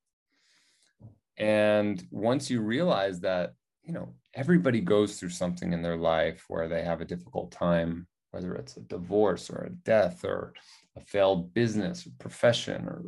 And 1.37 2.01
once 2.11 2.49
you 2.49 2.61
realize 2.61 3.19
that, 3.21 3.53
you 3.83 3.93
know, 3.93 4.15
everybody 4.33 4.81
goes 4.81 5.19
through 5.19 5.29
something 5.29 5.73
in 5.73 5.81
their 5.81 5.97
life 5.97 6.45
where 6.47 6.67
they 6.67 6.83
have 6.83 7.01
a 7.01 7.05
difficult 7.05 7.51
time, 7.51 8.07
whether 8.31 8.55
it's 8.55 8.77
a 8.77 8.81
divorce 8.81 9.49
or 9.49 9.63
a 9.63 9.69
death 9.69 10.23
or 10.23 10.53
a 10.97 11.01
failed 11.01 11.53
business 11.53 12.05
or 12.05 12.11
profession 12.19 12.87
or, 12.87 13.03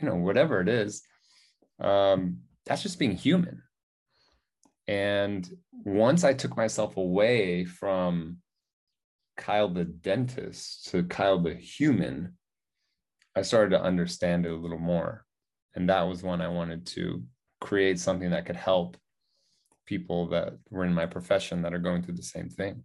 you 0.00 0.08
know, 0.08 0.16
whatever 0.16 0.60
it 0.60 0.68
is, 0.68 1.02
um, 1.80 2.38
that's 2.64 2.82
just 2.82 2.98
being 2.98 3.16
human 3.16 3.62
and 4.88 5.48
once 5.72 6.24
I 6.24 6.32
took 6.32 6.56
myself 6.56 6.96
away 6.96 7.64
from 7.64 8.38
Kyle 9.36 9.68
the 9.68 9.84
dentist 9.84 10.88
to 10.90 11.04
Kyle 11.04 11.40
the 11.40 11.54
human, 11.54 12.36
I 13.34 13.42
started 13.42 13.70
to 13.70 13.82
understand 13.82 14.46
it 14.46 14.52
a 14.52 14.56
little 14.56 14.78
more. 14.78 15.24
And 15.74 15.88
that 15.88 16.02
was 16.02 16.22
when 16.22 16.40
I 16.40 16.48
wanted 16.48 16.86
to 16.86 17.22
create 17.60 17.98
something 17.98 18.30
that 18.30 18.46
could 18.46 18.56
help 18.56 18.96
people 19.84 20.28
that 20.28 20.54
were 20.70 20.84
in 20.84 20.94
my 20.94 21.06
profession 21.06 21.62
that 21.62 21.74
are 21.74 21.78
going 21.78 22.02
through 22.02 22.16
the 22.16 22.22
same 22.22 22.48
thing. 22.48 22.84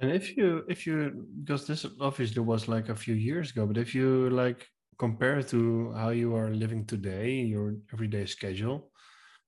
And 0.00 0.12
if 0.12 0.36
you, 0.36 0.64
if 0.68 0.86
you, 0.86 1.26
because 1.42 1.66
this 1.66 1.86
obviously 2.00 2.42
was 2.42 2.68
like 2.68 2.90
a 2.90 2.94
few 2.94 3.14
years 3.14 3.50
ago, 3.50 3.66
but 3.66 3.78
if 3.78 3.94
you 3.94 4.28
like 4.30 4.68
compare 4.98 5.42
to 5.42 5.92
how 5.92 6.10
you 6.10 6.36
are 6.36 6.50
living 6.50 6.84
today, 6.84 7.30
your 7.30 7.76
everyday 7.92 8.26
schedule, 8.26 8.90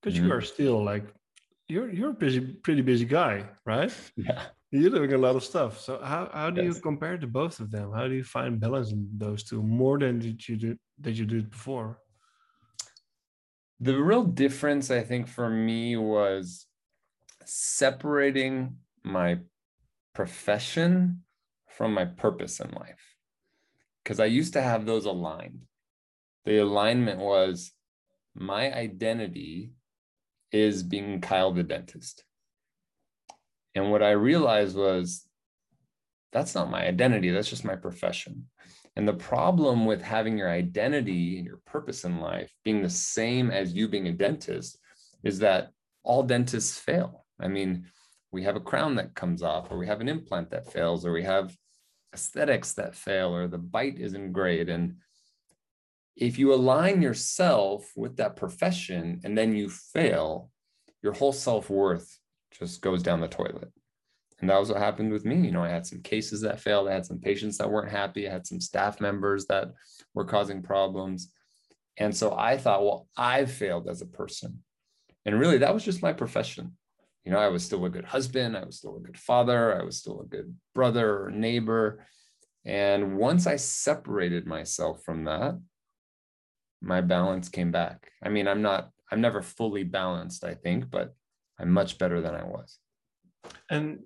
because 0.00 0.18
mm-hmm. 0.18 0.28
you 0.28 0.32
are 0.32 0.40
still 0.40 0.82
like 0.82 1.04
you're 1.68 1.90
you're 1.92 2.10
a 2.10 2.14
busy 2.14 2.40
pretty 2.40 2.82
busy 2.82 3.04
guy 3.04 3.44
right? 3.64 3.92
Yeah. 4.16 4.42
You're 4.70 4.90
doing 4.90 5.14
a 5.14 5.18
lot 5.18 5.34
of 5.34 5.42
stuff. 5.42 5.80
So 5.80 5.98
how, 6.02 6.28
how 6.30 6.50
do 6.50 6.62
yes. 6.62 6.76
you 6.76 6.82
compare 6.82 7.16
to 7.16 7.26
both 7.26 7.58
of 7.58 7.70
them? 7.70 7.90
How 7.94 8.06
do 8.06 8.14
you 8.14 8.22
find 8.22 8.60
balance 8.60 8.92
in 8.92 9.08
those 9.16 9.42
two 9.42 9.62
more 9.62 9.98
than 9.98 10.18
did 10.18 10.46
you 10.46 10.56
do 10.56 10.76
that 11.00 11.12
you 11.12 11.24
did 11.24 11.50
before? 11.50 11.98
The 13.80 13.96
real 13.96 14.24
difference 14.24 14.90
i 14.90 15.02
think 15.02 15.28
for 15.28 15.48
me 15.48 15.96
was 15.96 16.66
separating 17.44 18.76
my 19.04 19.38
profession 20.14 21.22
from 21.68 21.94
my 21.94 22.04
purpose 22.04 22.60
in 22.60 22.70
life. 22.72 23.14
Because 24.02 24.20
i 24.20 24.26
used 24.26 24.52
to 24.52 24.62
have 24.62 24.84
those 24.84 25.06
aligned. 25.06 25.62
The 26.44 26.58
alignment 26.58 27.20
was 27.20 27.72
my 28.34 28.72
identity 28.72 29.72
is 30.52 30.82
being 30.82 31.20
Kyle 31.20 31.52
the 31.52 31.62
dentist. 31.62 32.24
And 33.74 33.90
what 33.90 34.02
I 34.02 34.12
realized 34.12 34.76
was 34.76 35.26
that's 36.32 36.54
not 36.54 36.70
my 36.70 36.86
identity, 36.86 37.30
that's 37.30 37.50
just 37.50 37.64
my 37.64 37.76
profession. 37.76 38.46
And 38.96 39.06
the 39.06 39.14
problem 39.14 39.86
with 39.86 40.02
having 40.02 40.36
your 40.36 40.50
identity 40.50 41.38
and 41.38 41.46
your 41.46 41.60
purpose 41.66 42.04
in 42.04 42.20
life 42.20 42.52
being 42.64 42.82
the 42.82 42.90
same 42.90 43.50
as 43.50 43.72
you 43.72 43.88
being 43.88 44.08
a 44.08 44.12
dentist 44.12 44.78
is 45.22 45.38
that 45.38 45.70
all 46.02 46.22
dentists 46.22 46.78
fail. 46.78 47.24
I 47.40 47.48
mean, 47.48 47.86
we 48.32 48.42
have 48.42 48.56
a 48.56 48.60
crown 48.60 48.96
that 48.96 49.14
comes 49.14 49.42
off, 49.42 49.70
or 49.70 49.78
we 49.78 49.86
have 49.86 50.00
an 50.00 50.08
implant 50.08 50.50
that 50.50 50.72
fails, 50.72 51.06
or 51.06 51.12
we 51.12 51.22
have 51.22 51.56
aesthetics 52.12 52.72
that 52.74 52.94
fail, 52.94 53.34
or 53.34 53.46
the 53.48 53.58
bite 53.58 53.98
isn't 53.98 54.32
great. 54.32 54.68
And 54.68 54.96
if 56.18 56.36
you 56.36 56.52
align 56.52 57.00
yourself 57.00 57.92
with 57.96 58.16
that 58.16 58.34
profession 58.34 59.20
and 59.22 59.38
then 59.38 59.54
you 59.54 59.70
fail, 59.70 60.50
your 61.00 61.12
whole 61.12 61.32
self 61.32 61.70
worth 61.70 62.18
just 62.50 62.82
goes 62.82 63.02
down 63.02 63.20
the 63.20 63.28
toilet. 63.28 63.70
And 64.40 64.50
that 64.50 64.58
was 64.58 64.68
what 64.68 64.78
happened 64.78 65.12
with 65.12 65.24
me. 65.24 65.36
You 65.36 65.52
know, 65.52 65.62
I 65.62 65.68
had 65.68 65.86
some 65.86 66.02
cases 66.02 66.40
that 66.42 66.60
failed. 66.60 66.88
I 66.88 66.94
had 66.94 67.06
some 67.06 67.20
patients 67.20 67.58
that 67.58 67.70
weren't 67.70 67.90
happy. 67.90 68.28
I 68.28 68.32
had 68.32 68.46
some 68.46 68.60
staff 68.60 69.00
members 69.00 69.46
that 69.46 69.68
were 70.12 70.24
causing 70.24 70.62
problems. 70.62 71.32
And 71.96 72.16
so 72.16 72.36
I 72.36 72.58
thought, 72.58 72.82
well, 72.82 73.08
I've 73.16 73.50
failed 73.50 73.88
as 73.88 74.02
a 74.02 74.06
person. 74.06 74.62
And 75.24 75.38
really, 75.38 75.58
that 75.58 75.74
was 75.74 75.84
just 75.84 76.02
my 76.02 76.12
profession. 76.12 76.76
You 77.24 77.32
know, 77.32 77.38
I 77.38 77.48
was 77.48 77.64
still 77.64 77.84
a 77.84 77.90
good 77.90 78.04
husband. 78.04 78.56
I 78.56 78.64
was 78.64 78.78
still 78.78 78.96
a 78.96 79.00
good 79.00 79.18
father. 79.18 79.78
I 79.78 79.84
was 79.84 79.96
still 79.96 80.20
a 80.20 80.26
good 80.26 80.54
brother 80.74 81.24
or 81.24 81.30
neighbor. 81.30 82.04
And 82.64 83.16
once 83.18 83.46
I 83.46 83.56
separated 83.56 84.46
myself 84.46 85.02
from 85.04 85.24
that, 85.24 85.58
my 86.80 87.00
balance 87.00 87.48
came 87.48 87.70
back. 87.70 88.10
I 88.22 88.28
mean, 88.28 88.48
I'm 88.48 88.62
not 88.62 88.90
I'm 89.10 89.20
never 89.20 89.42
fully 89.42 89.84
balanced, 89.84 90.44
I 90.44 90.54
think, 90.54 90.90
but 90.90 91.14
I'm 91.58 91.70
much 91.70 91.98
better 91.98 92.20
than 92.20 92.34
I 92.34 92.44
was. 92.44 92.78
And 93.70 94.00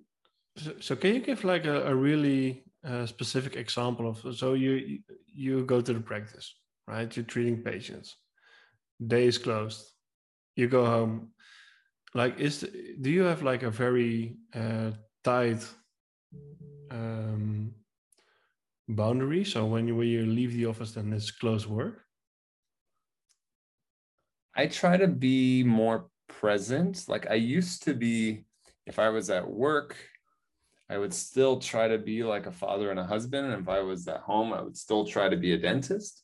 so, 0.57 0.73
so 0.81 0.97
can 0.97 1.15
you 1.15 1.21
give 1.21 1.45
like 1.45 1.67
a, 1.67 1.87
a 1.87 1.95
really 1.95 2.65
uh, 2.87 3.07
specific 3.07 3.57
example 3.57 4.09
of 4.09 4.37
so 4.37 4.55
you 4.55 5.01
you 5.27 5.65
go 5.65 5.81
to 5.81 5.93
the 5.93 6.01
practice, 6.01 6.55
right? 6.87 7.15
You're 7.17 7.25
treating 7.25 7.63
patients. 7.63 8.17
Day 9.05 9.27
is 9.27 9.39
closed. 9.39 9.91
You 10.57 10.69
go 10.69 10.85
home. 10.85 11.31
Like, 12.15 12.39
is 12.39 12.61
do 13.01 13.11
you 13.11 13.23
have 13.23 13.43
like 13.43 13.63
a 13.63 13.71
very 13.71 14.37
uh, 14.55 14.91
tight 15.25 15.67
um, 16.91 17.73
boundary? 18.89 19.45
So 19.45 19.65
when 19.65 19.89
you 19.89 19.97
when 19.97 20.09
you 20.09 20.27
leave 20.27 20.53
the 20.53 20.67
office, 20.67 20.93
then 20.93 21.13
it's 21.13 21.31
closed 21.31 21.67
work. 21.67 22.02
I 24.55 24.67
try 24.67 24.97
to 24.97 25.09
be 25.09 25.65
more 25.65 26.09
present. 26.29 27.05
Like 27.09 27.31
I 27.31 27.35
used 27.35 27.85
to 27.85 27.95
be, 27.95 28.45
if 28.87 28.99
I 28.99 29.09
was 29.09 29.31
at 29.31 29.49
work, 29.49 29.97
I 30.91 30.99
would 30.99 31.15
still 31.15 31.59
try 31.59 31.88
to 31.88 31.99
be 31.99 32.23
like 32.23 32.47
a 32.47 32.53
father 32.53 32.91
and 32.91 33.01
a 33.01 33.05
husband. 33.05 33.51
And 33.51 33.62
if 33.62 33.69
I 33.69 33.81
was 33.81 34.07
at 34.09 34.21
home, 34.21 34.53
I 34.53 34.61
would 34.61 34.77
still 34.77 35.07
try 35.07 35.29
to 35.29 35.37
be 35.37 35.53
a 35.53 35.59
dentist. 35.59 36.23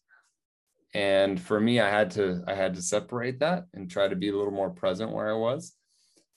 And 0.95 1.41
for 1.41 1.61
me, 1.61 1.81
I 1.81 1.89
had 1.91 2.11
to 2.13 2.43
I 2.47 2.55
had 2.55 2.75
to 2.75 2.83
separate 2.83 3.41
that 3.41 3.65
and 3.75 3.91
try 3.91 4.09
to 4.09 4.17
be 4.17 4.29
a 4.29 4.37
little 4.37 4.53
more 4.53 4.71
present 4.71 5.13
where 5.13 5.31
I 5.31 5.37
was. 5.37 5.75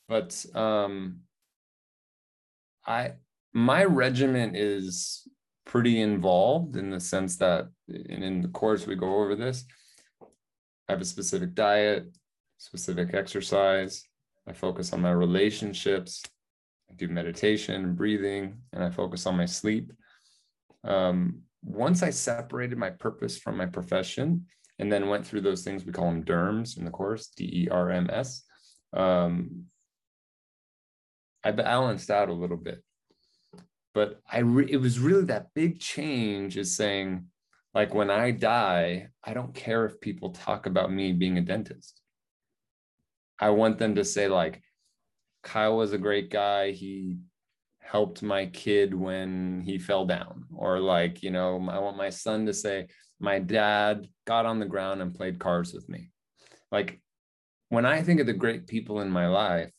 But 0.08 0.46
um 0.54 1.22
I 2.86 3.14
my 3.54 3.84
regiment 3.84 4.56
is 4.56 5.28
pretty 5.66 6.02
involved 6.02 6.76
in 6.76 6.90
the 6.90 7.00
sense 7.00 7.38
that 7.38 7.68
and 7.88 8.24
in 8.24 8.42
the 8.42 8.50
course 8.50 8.88
we 8.88 8.96
go 8.96 9.22
over 9.22 9.36
this. 9.36 9.66
I 10.88 10.94
have 10.94 11.02
a 11.02 11.06
specific 11.06 11.54
diet, 11.54 12.06
specific 12.58 13.14
exercise. 13.14 14.04
I 14.48 14.54
focus 14.54 14.94
on 14.94 15.02
my 15.02 15.12
relationships. 15.12 16.24
I 16.90 16.96
do 16.96 17.08
meditation, 17.08 17.76
and 17.76 17.96
breathing, 17.96 18.58
and 18.74 18.84
I 18.84 18.90
focus 18.90 19.26
on 19.26 19.38
my 19.38 19.46
sleep. 19.46 19.94
Um, 20.84 21.44
once 21.64 22.04
I 22.04 22.10
separated 22.10 22.78
my 22.78 22.90
purpose 22.90 23.38
from 23.38 23.56
my 23.56 23.68
profession 23.68 24.48
and 24.80 24.92
then 24.92 25.08
went 25.08 25.26
through 25.26 25.42
those 25.42 25.64
things, 25.64 25.86
we 25.86 25.94
call 25.94 26.08
them 26.08 26.26
DERMS 26.26 26.78
in 26.78 26.86
the 26.86 26.92
course, 26.92 27.28
D 27.28 27.46
E 27.46 27.68
R 27.70 27.92
M 27.92 28.10
S, 28.12 28.44
um, 28.94 29.66
I 31.44 31.52
balanced 31.52 32.10
out 32.10 32.30
a 32.30 32.34
little 32.34 32.58
bit. 32.58 32.84
But 33.94 34.20
I 34.30 34.40
re- 34.40 34.72
it 34.72 34.78
was 34.78 35.00
really 35.00 35.26
that 35.26 35.54
big 35.54 35.80
change 35.80 36.58
is 36.58 36.76
saying, 36.76 37.26
like, 37.74 37.94
when 37.94 38.10
I 38.10 38.32
die, 38.32 39.08
I 39.24 39.34
don't 39.34 39.54
care 39.54 39.86
if 39.86 40.02
people 40.02 40.32
talk 40.32 40.66
about 40.66 40.92
me 40.92 41.14
being 41.14 41.38
a 41.38 41.42
dentist. 41.42 42.02
I 43.40 43.50
want 43.50 43.78
them 43.78 43.96
to 43.96 44.06
say, 44.06 44.28
like, 44.28 44.62
Kyle 45.44 45.78
was 45.78 45.94
a 45.94 45.98
great 45.98 46.30
guy. 46.30 46.72
He 46.72 47.18
helped 47.80 48.22
my 48.22 48.46
kid 48.46 48.94
when 48.94 49.62
he 49.66 49.80
fell 49.80 50.06
down. 50.06 50.46
Or, 50.54 50.80
like, 50.80 51.24
you 51.24 51.32
know, 51.32 51.56
I 51.70 51.80
want 51.80 51.98
my 51.98 52.10
son 52.10 52.46
to 52.46 52.54
say, 52.54 52.88
my 53.20 53.40
dad 53.40 54.08
got 54.26 54.46
on 54.46 54.60
the 54.60 54.66
ground 54.66 55.02
and 55.02 55.14
played 55.14 55.40
cards 55.40 55.74
with 55.74 55.88
me. 55.88 56.12
Like, 56.72 57.02
when 57.70 57.86
I 57.86 58.02
think 58.02 58.20
of 58.20 58.28
the 58.28 58.34
great 58.34 58.68
people 58.68 59.02
in 59.02 59.10
my 59.10 59.28
life, 59.28 59.72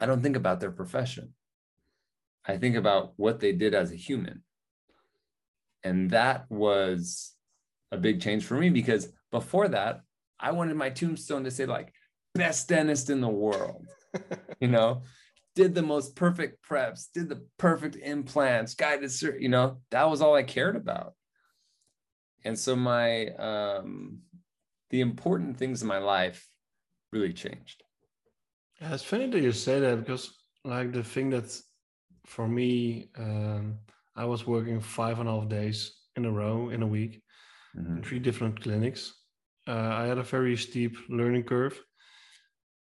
I 0.00 0.06
don't 0.06 0.22
think 0.22 0.36
about 0.36 0.60
their 0.60 0.70
profession. 0.70 1.34
I 2.44 2.56
think 2.56 2.76
about 2.76 3.12
what 3.16 3.40
they 3.40 3.52
did 3.52 3.74
as 3.74 3.92
a 3.92 3.96
human. 3.96 4.42
And 5.88 6.10
that 6.10 6.44
was 6.50 7.32
a 7.92 7.96
big 7.96 8.20
change 8.20 8.44
for 8.44 8.58
me 8.58 8.68
because 8.68 9.10
before 9.30 9.68
that, 9.68 10.02
I 10.38 10.52
wanted 10.52 10.76
my 10.76 10.90
tombstone 10.90 11.44
to 11.44 11.50
say, 11.50 11.64
like, 11.64 11.94
best 12.34 12.68
dentist 12.68 13.08
in 13.08 13.22
the 13.22 13.28
world, 13.28 13.86
you 14.60 14.68
know, 14.68 15.02
did 15.56 15.74
the 15.74 15.82
most 15.82 16.14
perfect 16.14 16.62
preps, 16.62 17.06
did 17.12 17.30
the 17.30 17.42
perfect 17.56 17.96
implants, 17.96 18.74
guided, 18.74 19.10
you 19.40 19.48
know, 19.48 19.78
that 19.90 20.08
was 20.10 20.20
all 20.20 20.34
I 20.34 20.42
cared 20.42 20.76
about. 20.76 21.14
And 22.44 22.56
so 22.58 22.76
my, 22.76 23.28
um, 23.28 24.18
the 24.90 25.00
important 25.00 25.56
things 25.56 25.80
in 25.80 25.88
my 25.88 25.98
life 25.98 26.46
really 27.12 27.32
changed. 27.32 27.82
Yeah, 28.80 28.92
it's 28.92 29.02
funny 29.02 29.26
that 29.28 29.40
you 29.40 29.52
say 29.52 29.80
that 29.80 30.00
because, 30.00 30.36
like, 30.64 30.92
the 30.92 31.02
thing 31.02 31.30
that 31.30 31.58
for 32.26 32.46
me, 32.46 33.08
um, 33.16 33.78
I 34.18 34.24
was 34.24 34.46
working 34.46 34.80
five 34.80 35.20
and 35.20 35.28
a 35.28 35.32
half 35.32 35.48
days 35.48 35.92
in 36.16 36.24
a 36.24 36.30
row 36.30 36.70
in 36.70 36.82
a 36.82 36.86
week 36.86 37.22
mm-hmm. 37.76 37.98
in 37.98 38.02
three 38.02 38.18
different 38.18 38.60
clinics. 38.60 39.14
Uh, 39.66 39.90
I 40.00 40.06
had 40.06 40.18
a 40.18 40.24
very 40.24 40.56
steep 40.56 40.96
learning 41.08 41.44
curve. 41.44 41.80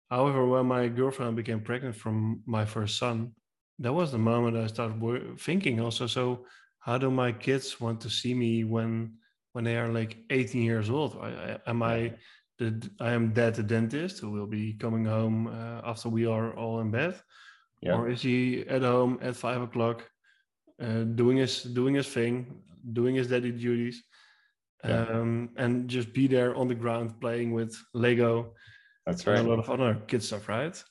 However, 0.09 0.45
when 0.45 0.65
my 0.67 0.87
girlfriend 0.87 1.35
became 1.35 1.59
pregnant 1.59 1.95
from 1.95 2.41
my 2.45 2.63
first 2.63 2.97
son, 2.97 3.33
that 3.79 3.93
was 3.93 4.11
the 4.11 4.17
moment 4.17 4.55
I 4.55 4.67
started 4.67 5.01
wor- 5.01 5.35
thinking 5.37 5.81
also. 5.81 6.07
So, 6.07 6.45
how 6.79 6.97
do 6.97 7.11
my 7.11 7.31
kids 7.31 7.81
want 7.81 7.99
to 8.01 8.09
see 8.09 8.33
me 8.33 8.63
when 8.63 9.17
when 9.53 9.63
they 9.65 9.77
are 9.77 9.91
like 9.91 10.17
18 10.29 10.61
years 10.61 10.89
old? 10.89 11.17
I, 11.19 11.57
I, 11.65 11.69
am 11.69 11.83
I 11.83 12.13
the 12.59 12.89
I 12.99 13.11
am 13.11 13.33
dad 13.33 13.55
the 13.55 13.63
dentist 13.63 14.19
who 14.19 14.31
will 14.31 14.47
be 14.47 14.73
coming 14.73 15.05
home 15.05 15.47
uh, 15.47 15.81
after 15.83 16.07
we 16.07 16.25
are 16.27 16.55
all 16.55 16.79
in 16.79 16.91
bed, 16.91 17.19
yeah. 17.81 17.95
or 17.95 18.09
is 18.09 18.21
he 18.21 18.63
at 18.69 18.83
home 18.83 19.17
at 19.21 19.35
five 19.35 19.61
o'clock 19.61 20.07
uh, 20.81 21.03
doing 21.03 21.37
his 21.37 21.63
doing 21.63 21.95
his 21.95 22.07
thing, 22.07 22.61
doing 22.93 23.15
his 23.15 23.27
daddy 23.27 23.51
duties, 23.51 24.03
yeah. 24.83 25.05
um, 25.07 25.49
and 25.57 25.87
just 25.87 26.13
be 26.13 26.27
there 26.27 26.55
on 26.55 26.67
the 26.67 26.75
ground 26.75 27.19
playing 27.21 27.51
with 27.51 27.75
Lego. 27.93 28.53
That's 29.05 29.25
right. 29.27 29.39
a 29.39 29.43
lot 29.43 29.59
of 29.59 29.69
other 29.69 29.95
kid 30.07 30.23
stuff, 30.23 30.49
right? 30.49 30.81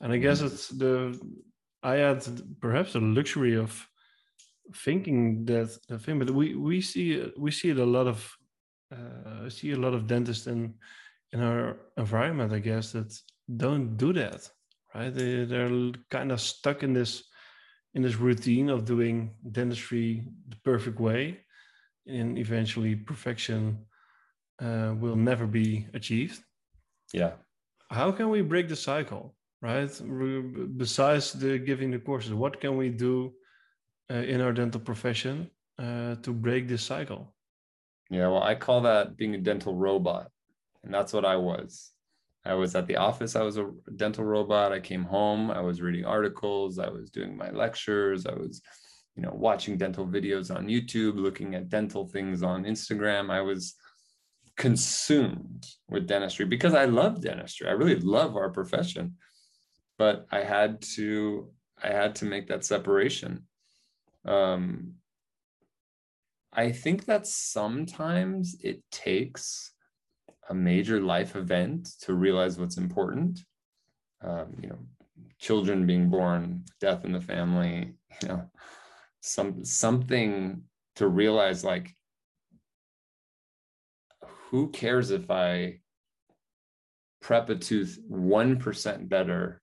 And 0.00 0.12
I 0.12 0.18
guess 0.18 0.38
mm-hmm. 0.38 0.46
it's 0.46 0.68
the 0.68 1.18
I 1.82 1.96
had 1.96 2.24
perhaps 2.60 2.92
the 2.92 3.00
luxury 3.00 3.56
of 3.56 3.86
thinking 4.74 5.44
that 5.46 5.76
the 5.88 5.98
thing, 5.98 6.18
but 6.18 6.30
we 6.30 6.54
we 6.54 6.80
see 6.80 7.32
we 7.36 7.50
see 7.50 7.70
it 7.70 7.78
a 7.78 7.84
lot 7.84 8.06
of 8.06 8.36
uh, 8.92 9.44
I 9.44 9.48
see 9.48 9.72
a 9.72 9.76
lot 9.76 9.94
of 9.94 10.06
dentists 10.06 10.46
in 10.46 10.74
in 11.32 11.40
our 11.42 11.76
environment, 11.96 12.52
I 12.52 12.58
guess, 12.58 12.92
that 12.92 13.14
don't 13.56 13.96
do 13.96 14.12
that, 14.14 14.48
right? 14.94 15.14
They 15.14 15.44
they're 15.44 15.92
kind 16.10 16.32
of 16.32 16.40
stuck 16.40 16.82
in 16.82 16.92
this 16.92 17.24
in 17.98 18.04
this 18.04 18.20
routine 18.28 18.68
of 18.70 18.84
doing 18.84 19.16
dentistry 19.50 20.22
the 20.50 20.56
perfect 20.70 21.00
way, 21.00 21.40
and 22.06 22.38
eventually 22.38 22.94
perfection 22.94 23.60
uh, 24.62 24.94
will 25.02 25.16
never 25.16 25.46
be 25.48 25.68
achieved. 25.94 26.38
Yeah. 27.12 27.32
How 27.90 28.12
can 28.12 28.28
we 28.30 28.40
break 28.42 28.68
the 28.68 28.76
cycle, 28.76 29.34
right? 29.60 29.90
Besides 30.76 31.32
the 31.32 31.58
giving 31.58 31.90
the 31.90 31.98
courses, 31.98 32.34
what 32.34 32.60
can 32.60 32.76
we 32.76 32.88
do 32.88 33.32
uh, 34.12 34.22
in 34.32 34.40
our 34.40 34.52
dental 34.52 34.80
profession 34.80 35.50
uh, 35.84 36.14
to 36.24 36.30
break 36.32 36.68
this 36.68 36.84
cycle? 36.84 37.34
Yeah, 38.10 38.28
well, 38.28 38.44
I 38.44 38.54
call 38.54 38.80
that 38.82 39.16
being 39.16 39.34
a 39.34 39.38
dental 39.50 39.74
robot. 39.74 40.30
And 40.84 40.94
that's 40.94 41.12
what 41.12 41.24
I 41.24 41.36
was. 41.50 41.90
I 42.48 42.54
was 42.54 42.74
at 42.74 42.86
the 42.86 42.96
office, 42.96 43.36
I 43.36 43.42
was 43.42 43.58
a 43.58 43.70
dental 43.96 44.24
robot. 44.24 44.72
I 44.72 44.80
came 44.80 45.04
home, 45.04 45.50
I 45.50 45.60
was 45.60 45.82
reading 45.82 46.04
articles, 46.04 46.78
I 46.78 46.88
was 46.88 47.10
doing 47.10 47.36
my 47.36 47.50
lectures, 47.50 48.26
I 48.26 48.32
was, 48.32 48.62
you 49.14 49.22
know, 49.22 49.32
watching 49.34 49.76
dental 49.76 50.06
videos 50.06 50.54
on 50.54 50.66
YouTube, 50.66 51.16
looking 51.18 51.54
at 51.54 51.68
dental 51.68 52.06
things 52.06 52.42
on 52.42 52.64
Instagram. 52.64 53.30
I 53.30 53.42
was 53.42 53.74
consumed 54.56 55.66
with 55.88 56.06
dentistry 56.06 56.46
because 56.46 56.74
I 56.74 56.86
love 56.86 57.20
dentistry. 57.20 57.68
I 57.68 57.72
really 57.72 57.96
love 58.00 58.36
our 58.36 58.50
profession. 58.50 59.16
But 59.98 60.26
I 60.30 60.42
had 60.42 60.80
to 60.96 61.50
I 61.82 61.88
had 61.88 62.14
to 62.16 62.24
make 62.24 62.48
that 62.48 62.64
separation. 62.64 63.44
Um, 64.24 64.94
I 66.52 66.72
think 66.72 67.04
that 67.04 67.26
sometimes 67.26 68.56
it 68.62 68.82
takes 68.90 69.72
a 70.48 70.54
major 70.54 71.00
life 71.00 71.36
event 71.36 71.90
to 72.00 72.14
realize 72.14 72.58
what's 72.58 72.76
important. 72.76 73.40
Um, 74.22 74.56
you 74.60 74.68
know, 74.68 74.78
children 75.38 75.86
being 75.86 76.08
born, 76.08 76.64
death 76.80 77.04
in 77.04 77.12
the 77.12 77.20
family, 77.20 77.94
you 78.22 78.28
know, 78.28 78.50
some 79.20 79.64
something 79.64 80.62
to 80.96 81.06
realize 81.06 81.64
like 81.64 81.94
who 84.50 84.70
cares 84.70 85.10
if 85.10 85.30
I 85.30 85.80
prep 87.20 87.50
a 87.50 87.54
tooth 87.54 87.98
1% 88.10 89.08
better, 89.08 89.60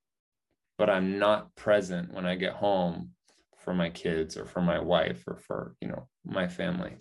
but 0.78 0.90
I'm 0.90 1.18
not 1.18 1.56
present 1.56 2.14
when 2.14 2.26
I 2.26 2.36
get 2.36 2.54
home 2.54 3.12
for 3.58 3.74
my 3.74 3.90
kids 3.90 4.38
or 4.38 4.46
for 4.46 4.62
my 4.62 4.80
wife 4.80 5.24
or 5.28 5.38
for, 5.38 5.76
you 5.82 5.88
know, 5.88 6.08
my 6.24 6.48
family. 6.48 6.94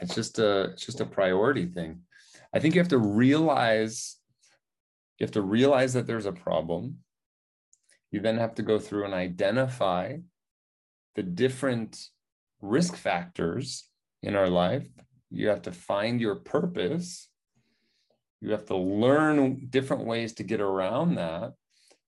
It's 0.00 0.14
just 0.14 0.38
a 0.38 0.70
it's 0.72 0.84
just 0.84 1.00
a 1.00 1.06
priority 1.06 1.66
thing. 1.66 2.00
I 2.54 2.58
think 2.60 2.74
you 2.74 2.80
have 2.80 2.88
to 2.88 2.98
realize 2.98 4.16
you 5.18 5.24
have 5.24 5.32
to 5.32 5.42
realize 5.42 5.94
that 5.94 6.06
there's 6.06 6.26
a 6.26 6.32
problem. 6.32 6.98
You 8.10 8.20
then 8.20 8.38
have 8.38 8.54
to 8.56 8.62
go 8.62 8.78
through 8.78 9.04
and 9.06 9.14
identify 9.14 10.18
the 11.14 11.22
different 11.22 12.08
risk 12.60 12.96
factors 12.96 13.88
in 14.22 14.36
our 14.36 14.48
life. 14.48 14.86
You 15.30 15.48
have 15.48 15.62
to 15.62 15.72
find 15.72 16.20
your 16.20 16.36
purpose. 16.36 17.28
you 18.40 18.52
have 18.52 18.66
to 18.66 18.76
learn 18.76 19.66
different 19.70 20.04
ways 20.04 20.34
to 20.34 20.42
get 20.44 20.60
around 20.60 21.14
that 21.16 21.52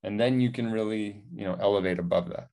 and 0.02 0.18
then 0.20 0.40
you 0.40 0.50
can 0.50 0.70
really 0.70 1.22
you 1.34 1.44
know 1.44 1.56
elevate 1.60 1.98
above 1.98 2.28
that 2.30 2.48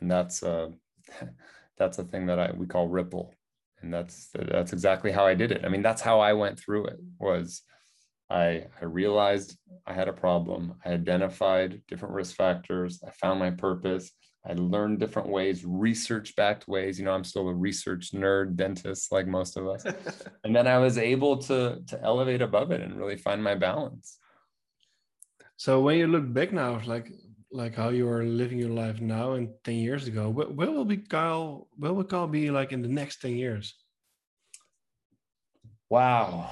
and 0.00 0.10
that's 0.10 0.42
uh, 0.42 0.68
a, 1.20 1.26
that's 1.78 1.98
a 1.98 2.04
thing 2.04 2.26
that 2.26 2.38
i 2.38 2.50
we 2.52 2.66
call 2.66 2.88
ripple 2.88 3.32
and 3.84 3.92
that's 3.92 4.30
that's 4.32 4.72
exactly 4.72 5.12
how 5.12 5.26
i 5.26 5.34
did 5.34 5.52
it 5.52 5.64
i 5.64 5.68
mean 5.68 5.82
that's 5.82 6.02
how 6.02 6.18
i 6.18 6.32
went 6.32 6.58
through 6.58 6.86
it 6.86 6.98
was 7.20 7.62
i 8.30 8.64
i 8.80 8.84
realized 8.84 9.56
i 9.86 9.92
had 9.92 10.08
a 10.08 10.12
problem 10.12 10.74
i 10.84 10.90
identified 10.90 11.82
different 11.86 12.14
risk 12.14 12.34
factors 12.34 13.02
i 13.06 13.10
found 13.10 13.38
my 13.38 13.50
purpose 13.50 14.10
I 14.46 14.52
learned 14.52 15.00
different 15.00 15.30
ways, 15.30 15.64
research 15.64 16.36
backed 16.36 16.68
ways. 16.68 16.98
You 16.98 17.06
know, 17.06 17.12
I'm 17.12 17.24
still 17.24 17.48
a 17.48 17.54
research 17.54 18.10
nerd 18.12 18.56
dentist 18.56 19.10
like 19.10 19.26
most 19.26 19.56
of 19.56 19.66
us. 19.66 19.86
and 20.44 20.54
then 20.54 20.66
I 20.66 20.76
was 20.76 20.98
able 20.98 21.38
to 21.44 21.80
to 21.86 22.02
elevate 22.02 22.42
above 22.42 22.70
it 22.70 22.82
and 22.82 22.98
really 22.98 23.16
find 23.16 23.42
my 23.42 23.54
balance. 23.54 24.18
So 25.56 25.80
when 25.80 25.96
you 25.96 26.08
look 26.08 26.30
back 26.30 26.52
now, 26.52 26.76
it's 26.76 26.86
like 26.86 27.10
like 27.54 27.76
how 27.76 27.90
you 27.90 28.08
are 28.08 28.24
living 28.24 28.58
your 28.58 28.70
life 28.70 29.00
now 29.00 29.34
and 29.34 29.48
10 29.62 29.76
years 29.76 30.08
ago, 30.08 30.28
where, 30.28 30.48
where 30.48 30.70
will 30.72 30.84
be 30.84 30.96
Kyle, 30.96 31.68
where 31.76 31.92
will 31.92 32.04
Kyle 32.04 32.26
be 32.26 32.50
like 32.50 32.72
in 32.72 32.82
the 32.82 32.88
next 32.88 33.20
10 33.22 33.36
years? 33.36 33.74
Wow. 35.88 36.50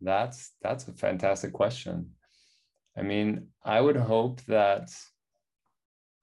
That's 0.00 0.50
that's 0.60 0.88
a 0.88 0.92
fantastic 0.92 1.52
question. 1.52 2.10
I 2.98 3.02
mean, 3.02 3.48
I 3.64 3.80
would 3.80 3.96
hope 3.96 4.40
that 4.46 4.90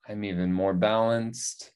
I'm 0.08 0.26
even 0.26 0.52
more 0.52 0.74
balanced. 0.74 1.72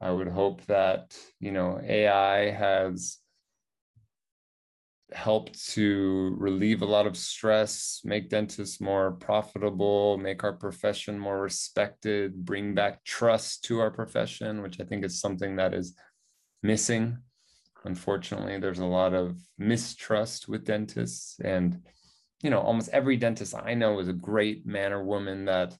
I 0.00 0.10
would 0.10 0.28
hope 0.28 0.64
that, 0.66 1.16
you 1.40 1.52
know, 1.52 1.80
AI 1.82 2.50
has 2.50 3.18
helped 5.12 5.68
to 5.70 6.34
relieve 6.38 6.82
a 6.82 6.86
lot 6.86 7.06
of 7.06 7.16
stress, 7.16 8.00
make 8.04 8.28
dentists 8.28 8.80
more 8.80 9.12
profitable, 9.12 10.18
make 10.18 10.42
our 10.42 10.52
profession 10.52 11.18
more 11.18 11.40
respected, 11.40 12.44
bring 12.44 12.74
back 12.74 13.04
trust 13.04 13.64
to 13.64 13.78
our 13.80 13.90
profession, 13.90 14.62
which 14.62 14.80
I 14.80 14.84
think 14.84 15.04
is 15.04 15.20
something 15.20 15.56
that 15.56 15.74
is 15.74 15.94
missing. 16.62 17.18
Unfortunately, 17.84 18.58
there's 18.58 18.80
a 18.80 18.84
lot 18.84 19.14
of 19.14 19.38
mistrust 19.58 20.48
with 20.48 20.64
dentists. 20.64 21.38
And, 21.38 21.82
you 22.42 22.50
know, 22.50 22.60
almost 22.60 22.90
every 22.90 23.16
dentist 23.16 23.54
I 23.54 23.74
know 23.74 24.00
is 24.00 24.08
a 24.08 24.12
great 24.12 24.66
man 24.66 24.92
or 24.92 25.04
woman 25.04 25.44
that 25.44 25.76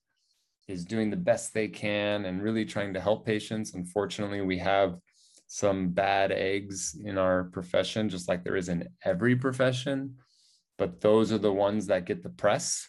is 0.68 0.84
doing 0.84 1.10
the 1.10 1.16
best 1.16 1.52
they 1.52 1.68
can 1.68 2.24
and 2.26 2.42
really 2.42 2.64
trying 2.64 2.94
to 2.94 3.00
help 3.00 3.26
patients. 3.26 3.74
Unfortunately, 3.74 4.40
we 4.40 4.58
have 4.58 4.96
some 5.46 5.88
bad 5.88 6.32
eggs 6.32 6.96
in 7.04 7.18
our 7.18 7.44
profession, 7.44 8.08
just 8.08 8.28
like 8.28 8.42
there 8.42 8.56
is 8.56 8.68
in 8.68 8.88
every 9.04 9.36
profession, 9.36 10.16
but 10.78 11.00
those 11.00 11.32
are 11.32 11.38
the 11.38 11.52
ones 11.52 11.86
that 11.86 12.04
get 12.04 12.22
the 12.22 12.30
press. 12.30 12.88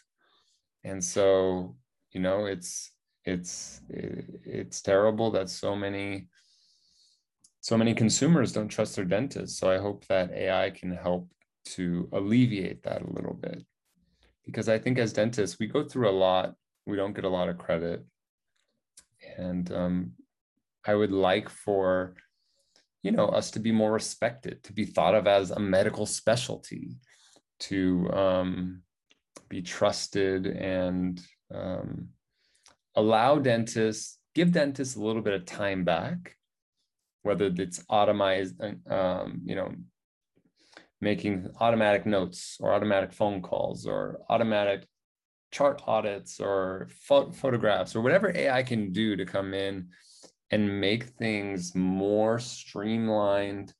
And 0.83 1.03
so, 1.03 1.75
you 2.11 2.21
know, 2.21 2.45
it's 2.45 2.91
it's 3.25 3.81
it's 3.89 4.81
terrible 4.81 5.31
that 5.31 5.49
so 5.49 5.75
many 5.75 6.27
so 7.61 7.77
many 7.77 7.93
consumers 7.93 8.53
don't 8.53 8.69
trust 8.69 8.95
their 8.95 9.05
dentists. 9.05 9.59
So 9.59 9.69
I 9.69 9.77
hope 9.77 10.05
that 10.07 10.31
AI 10.31 10.69
can 10.69 10.91
help 10.91 11.29
to 11.75 12.07
alleviate 12.13 12.83
that 12.83 13.01
a 13.01 13.11
little 13.11 13.33
bit. 13.33 13.65
Because 14.45 14.69
I 14.69 14.79
think 14.79 14.97
as 14.97 15.11
dentists, 15.11 15.57
we 15.59 15.67
go 15.67 15.83
through 15.83 16.09
a 16.09 16.11
lot 16.11 16.55
we 16.87 16.95
don't 16.95 17.13
get 17.13 17.25
a 17.25 17.29
lot 17.29 17.49
of 17.49 17.57
credit. 17.57 18.03
And 19.37 19.71
um, 19.71 20.11
I 20.85 20.95
would 20.95 21.11
like 21.11 21.49
for, 21.49 22.15
you 23.03 23.11
know, 23.11 23.27
us 23.27 23.51
to 23.51 23.59
be 23.59 23.71
more 23.71 23.91
respected, 23.91 24.63
to 24.63 24.73
be 24.73 24.85
thought 24.85 25.15
of 25.15 25.27
as 25.27 25.51
a 25.51 25.59
medical 25.59 26.05
specialty, 26.05 26.97
to 27.59 28.09
um, 28.11 28.81
be 29.49 29.61
trusted 29.61 30.47
and 30.47 31.21
um, 31.53 32.09
allow 32.95 33.37
dentists, 33.37 34.17
give 34.35 34.51
dentists 34.51 34.95
a 34.95 35.01
little 35.01 35.21
bit 35.21 35.33
of 35.33 35.45
time 35.45 35.83
back, 35.83 36.35
whether 37.23 37.45
it's 37.45 37.79
automized, 37.85 38.59
um, 38.91 39.41
you 39.45 39.55
know, 39.55 39.71
making 40.99 41.47
automatic 41.59 42.05
notes 42.05 42.57
or 42.59 42.73
automatic 42.73 43.13
phone 43.13 43.41
calls 43.41 43.85
or 43.85 44.19
automatic 44.29 44.87
chart 45.51 45.81
audits 45.87 46.39
or 46.39 46.87
photographs 47.01 47.95
or 47.95 48.01
whatever 48.01 48.35
AI 48.35 48.63
can 48.63 48.91
do 48.91 49.15
to 49.15 49.25
come 49.25 49.53
in 49.53 49.87
and 50.51 50.79
make 50.79 51.03
things 51.03 51.75
more 51.75 52.39
streamlined. 52.39 53.73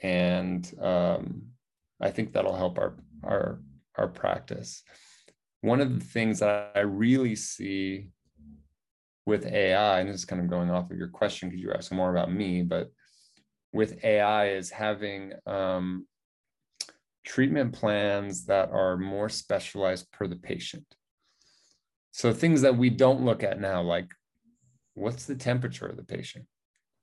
And 0.00 0.70
um, 0.80 1.42
I 2.00 2.10
think 2.10 2.32
that'll 2.32 2.56
help 2.56 2.78
our, 2.78 2.96
our, 3.24 3.60
our 3.96 4.08
practice. 4.08 4.82
One 5.60 5.80
of 5.80 5.98
the 5.98 6.04
things 6.04 6.40
that 6.40 6.72
I 6.74 6.80
really 6.80 7.36
see 7.36 8.08
with 9.26 9.46
AI, 9.46 10.00
and 10.00 10.08
this 10.08 10.16
is 10.16 10.24
kind 10.24 10.42
of 10.42 10.50
going 10.50 10.70
off 10.70 10.90
of 10.90 10.96
your 10.96 11.08
question 11.08 11.48
because 11.48 11.62
you're 11.62 11.76
asking 11.76 11.96
more 11.96 12.10
about 12.10 12.32
me, 12.32 12.62
but 12.62 12.90
with 13.72 14.04
AI 14.04 14.50
is 14.50 14.70
having 14.70 15.32
um, 15.46 16.06
treatment 17.24 17.72
plans 17.72 18.46
that 18.46 18.70
are 18.70 18.96
more 18.96 19.28
specialized 19.28 20.10
per 20.12 20.26
the 20.26 20.36
patient. 20.36 20.84
So 22.10 22.32
things 22.32 22.62
that 22.62 22.76
we 22.76 22.90
don't 22.90 23.24
look 23.24 23.42
at 23.42 23.60
now, 23.60 23.82
like 23.82 24.10
what's 24.94 25.26
the 25.26 25.34
temperature 25.34 25.86
of 25.86 25.96
the 25.96 26.04
patient? 26.04 26.46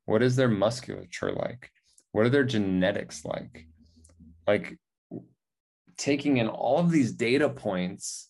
What 0.06 0.24
is 0.24 0.36
their 0.36 0.50
musculature 0.50 1.32
like? 1.32 1.72
What 2.12 2.26
are 2.26 2.30
their 2.30 2.44
genetics 2.44 3.24
like? 3.26 3.68
Like 4.48 4.78
taking 5.98 6.38
in 6.38 6.48
all 6.48 6.80
of 6.80 6.92
these 6.92 7.12
data 7.12 7.50
points, 7.50 8.30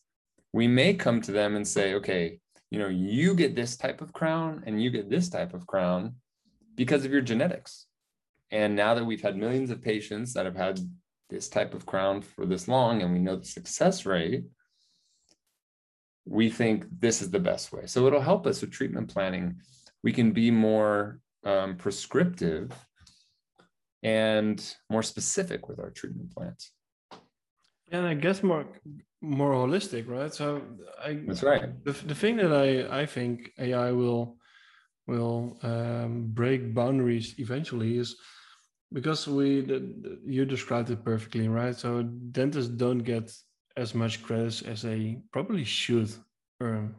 we 0.52 0.68
may 0.68 0.94
come 0.94 1.22
to 1.22 1.32
them 1.32 1.56
and 1.56 1.68
say, 1.68 1.94
okay, 1.96 2.40
you 2.72 2.80
know, 2.80 2.88
you 2.88 3.34
get 3.34 3.56
this 3.56 3.78
type 3.78 4.02
of 4.02 4.14
crown 4.14 4.64
and 4.66 4.82
you 4.82 4.90
get 4.90 5.10
this 5.10 5.30
type 5.30 5.54
of 5.54 5.66
crown 5.66 6.16
because 6.76 7.06
of 7.06 7.12
your 7.12 7.22
genetics. 7.22 7.86
And 8.52 8.76
now 8.76 8.96
that 8.96 9.06
we've 9.06 9.22
had 9.22 9.38
millions 9.38 9.70
of 9.70 9.82
patients 9.82 10.34
that 10.34 10.46
have 10.46 10.56
had 10.56 10.80
this 11.30 11.48
type 11.48 11.74
of 11.74 11.86
crown 11.86 12.22
for 12.22 12.46
this 12.46 12.68
long 12.68 13.02
and 13.02 13.14
we 13.14 13.20
know 13.20 13.36
the 13.36 13.46
success 13.46 14.06
rate, 14.06 14.44
we 16.30 16.50
think 16.50 16.86
this 17.00 17.22
is 17.22 17.32
the 17.32 17.40
best 17.40 17.74
way. 17.74 17.88
So 17.88 18.06
it'll 18.06 18.22
help 18.22 18.46
us 18.46 18.62
with 18.62 18.72
treatment 18.72 19.12
planning. 19.12 19.56
We 20.04 20.14
can 20.14 20.32
be 20.32 20.52
more 20.52 21.20
um, 21.44 21.76
prescriptive 21.76 22.72
and 24.04 24.64
more 24.90 25.04
specific 25.04 25.68
with 25.68 25.80
our 25.80 25.90
treatment 25.90 26.34
plans. 26.34 26.72
And 27.92 28.06
I 28.06 28.14
guess 28.14 28.44
more 28.44 28.66
more 29.22 29.52
holistic, 29.54 30.08
right? 30.08 30.34
So 30.34 30.62
I 31.04 31.20
that's 31.26 31.44
right. 31.44 31.84
The, 31.84 31.92
the 31.92 32.16
thing 32.16 32.38
that 32.38 32.54
I 32.54 33.02
I 33.02 33.06
think 33.06 33.52
AI 33.58 33.92
will 33.92 34.38
will 35.08 35.58
um, 35.64 36.28
break 36.28 36.76
boundaries 36.76 37.34
eventually 37.40 37.98
is 37.98 38.16
because 38.94 39.28
we 39.28 39.62
the, 39.62 40.20
you 40.26 40.46
described 40.46 40.90
it 40.92 41.04
perfectly 41.04 41.48
right 41.48 41.76
so 41.76 42.04
dentists 42.32 42.72
don't 42.72 43.00
get 43.00 43.32
as 43.80 43.96
much 43.96 44.22
credit 44.24 44.62
as 44.68 44.82
they 44.82 45.02
probably 45.32 45.64
should 45.64 46.10
earn 46.62 46.96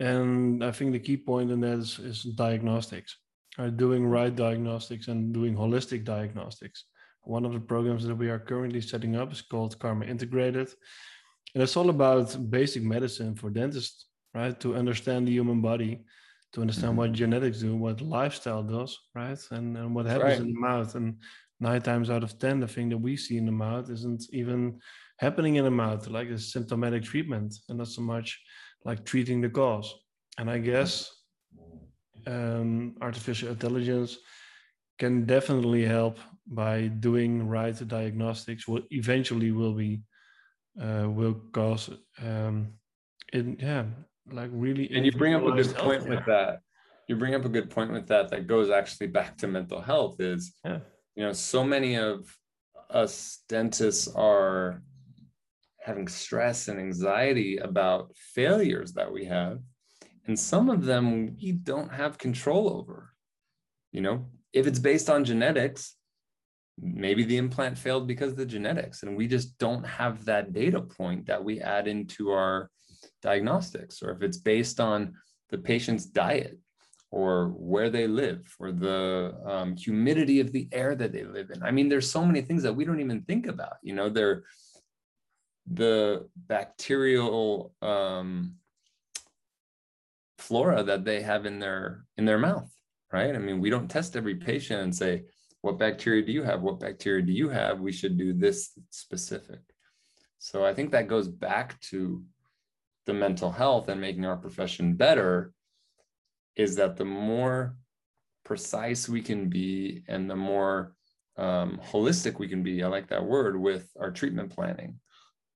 and 0.00 0.64
i 0.64 0.70
think 0.70 0.92
the 0.92 1.06
key 1.08 1.16
point 1.16 1.50
in 1.50 1.60
that 1.60 1.78
is, 1.78 1.98
is 1.98 2.22
diagnostics 2.22 3.16
uh, 3.58 3.68
doing 3.68 4.06
right 4.06 4.34
diagnostics 4.36 5.08
and 5.08 5.34
doing 5.34 5.54
holistic 5.54 6.04
diagnostics 6.04 6.84
one 7.24 7.44
of 7.44 7.52
the 7.52 7.60
programs 7.72 8.04
that 8.04 8.14
we 8.14 8.28
are 8.28 8.38
currently 8.38 8.80
setting 8.80 9.14
up 9.16 9.32
is 9.32 9.42
called 9.42 9.78
karma 9.78 10.04
integrated 10.04 10.68
and 11.54 11.62
it's 11.62 11.76
all 11.76 11.90
about 11.90 12.50
basic 12.50 12.82
medicine 12.82 13.34
for 13.34 13.50
dentists 13.50 14.06
right 14.34 14.58
to 14.60 14.76
understand 14.76 15.26
the 15.26 15.32
human 15.32 15.60
body 15.60 16.04
to 16.52 16.60
understand 16.60 16.90
mm-hmm. 16.90 16.98
what 16.98 17.12
genetics 17.12 17.60
do, 17.60 17.74
what 17.74 18.00
lifestyle 18.00 18.62
does, 18.62 18.98
right? 19.14 19.38
And, 19.50 19.76
and 19.76 19.94
what 19.94 20.06
happens 20.06 20.24
right. 20.24 20.40
in 20.40 20.52
the 20.52 20.60
mouth. 20.60 20.94
And 20.94 21.16
nine 21.60 21.80
times 21.80 22.10
out 22.10 22.22
of 22.22 22.38
10, 22.38 22.60
the 22.60 22.68
thing 22.68 22.88
that 22.90 22.98
we 22.98 23.16
see 23.16 23.38
in 23.38 23.46
the 23.46 23.52
mouth 23.52 23.90
isn't 23.90 24.24
even 24.32 24.80
happening 25.22 25.54
in 25.56 25.64
the 25.64 25.70
mouth, 25.70 26.02
like 26.08 26.28
a 26.28 26.38
symptomatic 26.38 27.02
treatment, 27.04 27.54
and 27.68 27.78
not 27.78 27.88
so 27.88 28.02
much 28.02 28.28
like 28.84 29.04
treating 29.04 29.40
the 29.40 29.48
cause. 29.48 29.88
And 30.38 30.50
I 30.50 30.58
guess 30.58 31.10
um, 32.26 32.96
artificial 33.00 33.50
intelligence 33.50 34.18
can 34.98 35.24
definitely 35.24 35.84
help 35.84 36.18
by 36.46 36.88
doing 37.08 37.48
right 37.48 37.76
diagnostics. 37.88 38.66
Will 38.68 38.82
eventually 38.90 39.52
will 39.52 39.74
be 39.74 40.02
uh, 40.80 41.06
will 41.08 41.36
cause 41.52 41.90
um, 42.22 42.72
it, 43.32 43.60
yeah 43.60 43.84
like 44.30 44.50
really 44.52 44.90
and 44.94 45.04
you 45.04 45.12
bring 45.12 45.34
up 45.34 45.42
a 45.42 45.52
good 45.52 45.74
point 45.74 46.08
with 46.08 46.24
that 46.26 46.60
you 47.08 47.16
bring 47.16 47.34
up 47.34 47.44
a 47.44 47.48
good 47.48 47.68
point 47.68 47.92
with 47.92 48.06
that 48.06 48.30
that 48.30 48.46
goes 48.46 48.70
actually 48.70 49.08
back 49.08 49.36
to 49.36 49.46
mental 49.46 49.80
health 49.80 50.20
is 50.20 50.54
yeah. 50.64 50.78
you 51.16 51.22
know 51.24 51.32
so 51.32 51.64
many 51.64 51.96
of 51.96 52.24
us 52.90 53.40
dentists 53.48 54.06
are 54.14 54.82
having 55.82 56.08
stress 56.08 56.68
and 56.68 56.78
anxiety 56.78 57.58
about 57.58 58.14
failures 58.16 58.92
that 58.92 59.12
we 59.12 59.24
have 59.24 59.58
and 60.26 60.38
some 60.38 60.70
of 60.70 60.84
them 60.84 61.36
we 61.42 61.52
don't 61.52 61.92
have 61.92 62.18
control 62.18 62.70
over. 62.70 63.12
You 63.92 64.00
know 64.00 64.26
if 64.52 64.66
it's 64.66 64.78
based 64.78 65.08
on 65.10 65.24
genetics 65.24 65.96
maybe 66.80 67.24
the 67.24 67.36
implant 67.36 67.76
failed 67.76 68.06
because 68.06 68.32
of 68.32 68.38
the 68.38 68.46
genetics 68.46 69.02
and 69.02 69.16
we 69.16 69.26
just 69.26 69.58
don't 69.58 69.84
have 69.84 70.24
that 70.24 70.52
data 70.52 70.80
point 70.80 71.26
that 71.26 71.42
we 71.42 71.60
add 71.60 71.86
into 71.86 72.30
our 72.30 72.70
diagnostics 73.20 74.02
or 74.02 74.10
if 74.10 74.22
it's 74.22 74.38
based 74.38 74.80
on 74.80 75.12
the 75.50 75.58
patient's 75.58 76.06
diet 76.06 76.58
or 77.10 77.48
where 77.58 77.90
they 77.90 78.06
live 78.06 78.42
or 78.58 78.72
the 78.72 79.34
um, 79.44 79.76
humidity 79.76 80.40
of 80.40 80.50
the 80.50 80.66
air 80.72 80.94
that 80.94 81.12
they 81.12 81.24
live 81.24 81.50
in. 81.50 81.62
I 81.62 81.70
mean 81.70 81.88
there's 81.88 82.10
so 82.10 82.24
many 82.24 82.40
things 82.40 82.62
that 82.62 82.74
we 82.74 82.84
don't 82.84 83.00
even 83.00 83.22
think 83.22 83.46
about 83.46 83.76
you 83.82 83.94
know 83.94 84.08
they're 84.08 84.44
the 85.66 86.28
bacterial 86.36 87.74
um, 87.82 88.56
flora 90.38 90.82
that 90.82 91.04
they 91.04 91.22
have 91.22 91.46
in 91.46 91.58
their 91.58 92.04
in 92.16 92.24
their 92.24 92.38
mouth 92.38 92.68
right? 93.12 93.34
I 93.34 93.38
mean 93.38 93.60
we 93.60 93.70
don't 93.70 93.90
test 93.90 94.16
every 94.16 94.34
patient 94.34 94.82
and 94.82 94.94
say 94.94 95.24
what 95.60 95.78
bacteria 95.78 96.24
do 96.24 96.32
you 96.32 96.42
have? 96.42 96.62
What 96.62 96.80
bacteria 96.80 97.22
do 97.22 97.32
you 97.32 97.48
have? 97.48 97.78
We 97.78 97.92
should 97.92 98.18
do 98.18 98.32
this 98.32 98.72
specific. 98.90 99.60
So 100.38 100.64
i 100.64 100.74
think 100.74 100.90
that 100.90 101.06
goes 101.06 101.28
back 101.28 101.80
to 101.92 102.24
the 103.06 103.14
mental 103.14 103.50
health 103.50 103.88
and 103.88 104.00
making 104.00 104.26
our 104.26 104.36
profession 104.36 104.94
better 104.94 105.52
is 106.56 106.76
that 106.76 106.96
the 106.96 107.04
more 107.04 107.76
precise 108.44 109.08
we 109.08 109.22
can 109.22 109.48
be 109.48 110.02
and 110.08 110.28
the 110.28 110.36
more 110.36 110.94
um, 111.36 111.80
holistic 111.84 112.38
we 112.38 112.48
can 112.48 112.62
be 112.62 112.82
i 112.82 112.88
like 112.88 113.08
that 113.08 113.24
word 113.24 113.56
with 113.56 113.88
our 114.00 114.10
treatment 114.10 114.50
planning 114.54 114.98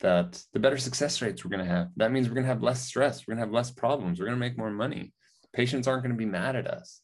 that 0.01 0.43
the 0.53 0.61
better 0.61 0.77
success 0.77 1.23
rates 1.23 1.45
we're 1.45 1.51
going 1.51 1.65
to 1.65 1.71
have. 1.71 1.89
That 1.97 2.13
means 2.13 2.29
we're 2.29 2.35
going 2.35 2.45
to 2.45 2.53
have 2.53 2.63
less 2.63 2.83
stress. 2.83 3.27
We're 3.27 3.35
going 3.35 3.43
to 3.43 3.47
have 3.47 3.55
less 3.55 3.71
problems. 3.71 4.19
We're 4.19 4.27
going 4.27 4.39
to 4.39 4.47
make 4.47 4.59
more 4.59 4.71
money. 4.71 5.13
Patients 5.53 5.89
aren't 5.89 6.03
going 6.03 6.15
to 6.15 6.19
be 6.19 6.27
mad 6.27 6.57
at 6.57 6.67
us. 6.67 7.01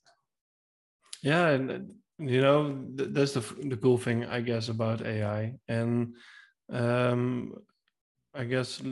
Yeah 1.22 1.48
and 1.48 1.94
you 2.18 2.40
know 2.40 2.84
that's 2.94 3.32
the 3.32 3.40
the 3.64 3.76
cool 3.76 3.98
thing 3.98 4.24
i 4.26 4.40
guess 4.40 4.68
about 4.68 5.04
ai 5.04 5.54
and 5.68 6.14
um 6.70 7.52
i 8.34 8.44
guess 8.44 8.82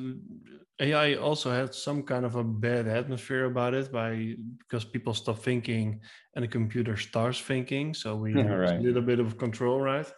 ai 0.81 1.15
also 1.15 1.51
had 1.51 1.75
some 1.75 2.03
kind 2.03 2.25
of 2.25 2.37
a 2.37 2.45
bad 2.45 2.89
atmosphere 2.89 3.45
about 3.45 3.75
it 3.75 3.93
by 3.93 4.35
because 4.59 4.85
people 4.85 5.15
stop 5.15 5.39
thinking 5.39 6.01
and 6.35 6.43
the 6.43 6.49
computer 6.49 6.97
starts 6.97 7.41
thinking. 7.41 7.93
So 7.93 8.17
we 8.17 8.33
right. 8.33 8.47
lose 8.47 8.71
a 8.71 8.81
little 8.81 9.03
bit 9.03 9.21
of 9.21 9.37
control 9.37 9.81
right 9.81 10.11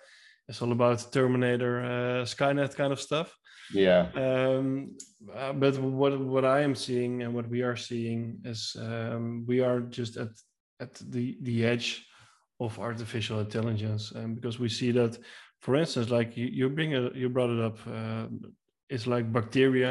it's 0.53 0.61
all 0.61 0.73
about 0.73 1.11
terminator 1.11 1.81
uh, 1.81 2.25
skynet 2.27 2.77
kind 2.77 2.93
of 2.93 3.01
stuff. 3.01 3.35
Yeah. 3.73 4.03
Um 4.15 4.97
uh, 5.35 5.55
but 5.63 5.79
what 5.79 6.13
what 6.35 6.45
i 6.45 6.61
am 6.61 6.75
seeing 6.75 7.23
and 7.23 7.33
what 7.37 7.49
we 7.49 7.61
are 7.63 7.79
seeing 7.89 8.21
is 8.45 8.77
um, 8.89 9.25
we 9.51 9.59
are 9.69 9.81
just 9.99 10.17
at 10.25 10.33
at 10.85 10.93
the 11.15 11.39
the 11.49 11.65
edge 11.65 11.89
of 12.61 12.79
artificial 12.79 13.41
intelligence. 13.41 14.05
And 14.19 14.29
because 14.37 14.59
we 14.59 14.69
see 14.69 14.91
that 14.93 15.17
for 15.65 15.75
instance 15.77 16.11
like 16.11 16.37
you, 16.37 16.47
you 16.59 16.69
bring 16.69 16.95
a, 16.95 17.03
you 17.21 17.29
brought 17.31 17.55
it 17.57 17.63
up 17.69 17.79
uh, 17.99 18.27
it's 18.95 19.07
like 19.07 19.33
bacteria 19.33 19.91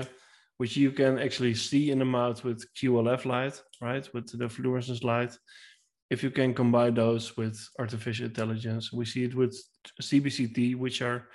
which 0.59 0.77
you 0.77 0.91
can 0.91 1.17
actually 1.17 1.55
see 1.55 1.83
in 1.93 1.99
the 1.99 2.11
mouth 2.19 2.43
with 2.43 2.59
qlf 2.77 3.25
light 3.25 3.55
right? 3.81 4.07
With 4.13 4.27
the 4.37 4.47
fluorescence 4.47 5.03
light 5.03 5.33
if 6.11 6.21
you 6.23 6.29
can 6.29 6.53
combine 6.53 6.93
those 6.93 7.35
with 7.37 7.57
artificial 7.79 8.25
intelligence 8.25 8.91
we 8.93 9.05
see 9.05 9.23
it 9.23 9.35
with 9.35 9.53
cbct 10.01 10.75
which 10.75 11.01
are 11.01 11.29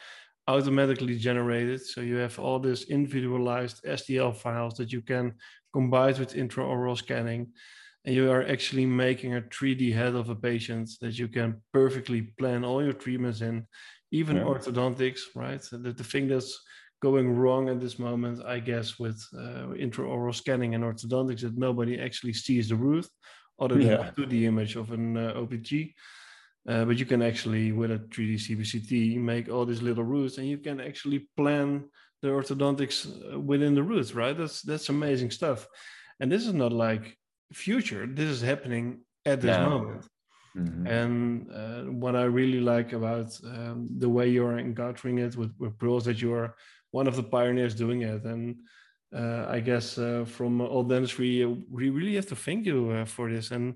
automatically 0.48 1.16
generated 1.18 1.80
so 1.80 2.00
you 2.00 2.16
have 2.16 2.38
all 2.38 2.60
this 2.60 2.84
individualized 2.84 3.82
STL 3.84 4.34
files 4.34 4.74
that 4.74 4.92
you 4.92 5.02
can 5.02 5.34
combine 5.72 6.16
with 6.18 6.34
intraoral 6.34 6.96
scanning 6.96 7.48
and 8.06 8.14
you 8.14 8.30
are 8.30 8.46
actually 8.46 8.86
making 8.86 9.34
a 9.34 9.42
3D 9.42 9.92
head 9.92 10.14
of 10.14 10.28
a 10.28 10.34
patient 10.34 10.88
that 11.00 11.18
you 11.18 11.26
can 11.26 11.60
perfectly 11.72 12.22
plan 12.38 12.64
all 12.64 12.82
your 12.82 12.92
treatments 12.92 13.40
in, 13.40 13.66
even 14.12 14.36
yeah. 14.36 14.44
orthodontics, 14.44 15.20
right? 15.34 15.60
The, 15.60 15.92
the 15.92 16.04
thing 16.04 16.28
that's 16.28 16.56
going 17.02 17.28
wrong 17.36 17.68
at 17.68 17.80
this 17.80 17.98
moment, 17.98 18.44
I 18.46 18.60
guess, 18.60 19.00
with 19.00 19.20
uh, 19.36 19.74
intraoral 19.86 20.32
scanning 20.32 20.76
and 20.76 20.84
orthodontics, 20.84 21.40
that 21.40 21.58
nobody 21.58 22.00
actually 22.00 22.32
sees 22.32 22.68
the 22.68 22.76
root 22.76 23.06
other 23.58 23.76
than 23.76 23.86
yeah. 23.86 24.10
the 24.16 24.22
2D 24.22 24.42
image 24.42 24.76
of 24.76 24.92
an 24.92 25.16
uh, 25.16 25.34
OPG. 25.34 25.94
Uh, 26.68 26.84
but 26.84 26.98
you 26.98 27.06
can 27.06 27.22
actually, 27.22 27.72
with 27.72 27.92
a 27.92 27.98
3D 27.98 28.34
CBCT, 28.34 29.18
make 29.18 29.48
all 29.48 29.64
these 29.64 29.82
little 29.82 30.04
roots, 30.04 30.38
and 30.38 30.48
you 30.48 30.58
can 30.58 30.80
actually 30.80 31.28
plan 31.36 31.84
the 32.22 32.28
orthodontics 32.28 33.06
uh, 33.06 33.38
within 33.38 33.74
the 33.74 33.82
roots, 33.82 34.14
right? 34.14 34.36
That's 34.36 34.62
that's 34.62 34.88
amazing 34.88 35.30
stuff. 35.30 35.68
And 36.18 36.32
this 36.32 36.46
is 36.46 36.54
not 36.54 36.72
like 36.72 37.16
future. 37.52 38.06
This 38.06 38.28
is 38.28 38.40
happening 38.40 39.02
at 39.24 39.40
this 39.40 39.56
now. 39.56 39.68
moment. 39.68 40.06
Mm-hmm. 40.56 40.86
And 40.86 41.50
uh, 41.52 41.82
what 41.92 42.16
I 42.16 42.24
really 42.24 42.60
like 42.60 42.92
about 42.94 43.38
um, 43.44 43.88
the 43.98 44.08
way 44.08 44.28
you're 44.28 44.58
encountering 44.58 45.18
it 45.18 45.36
with, 45.36 45.52
with 45.58 45.78
Pearls, 45.78 46.06
that 46.06 46.22
you 46.22 46.32
are 46.32 46.56
one 46.92 47.06
of 47.06 47.14
the 47.16 47.22
pioneers 47.22 47.74
doing 47.74 48.02
it. 48.02 48.24
And 48.24 48.56
uh, 49.14 49.46
I 49.48 49.60
guess 49.60 49.98
uh, 49.98 50.24
from 50.26 50.60
all 50.60 50.82
dentistry, 50.82 51.44
we 51.44 51.90
really 51.90 52.16
have 52.16 52.26
to 52.26 52.36
thank 52.36 52.66
you 52.66 52.90
uh, 52.90 53.04
for 53.04 53.30
this. 53.30 53.50
And 53.50 53.74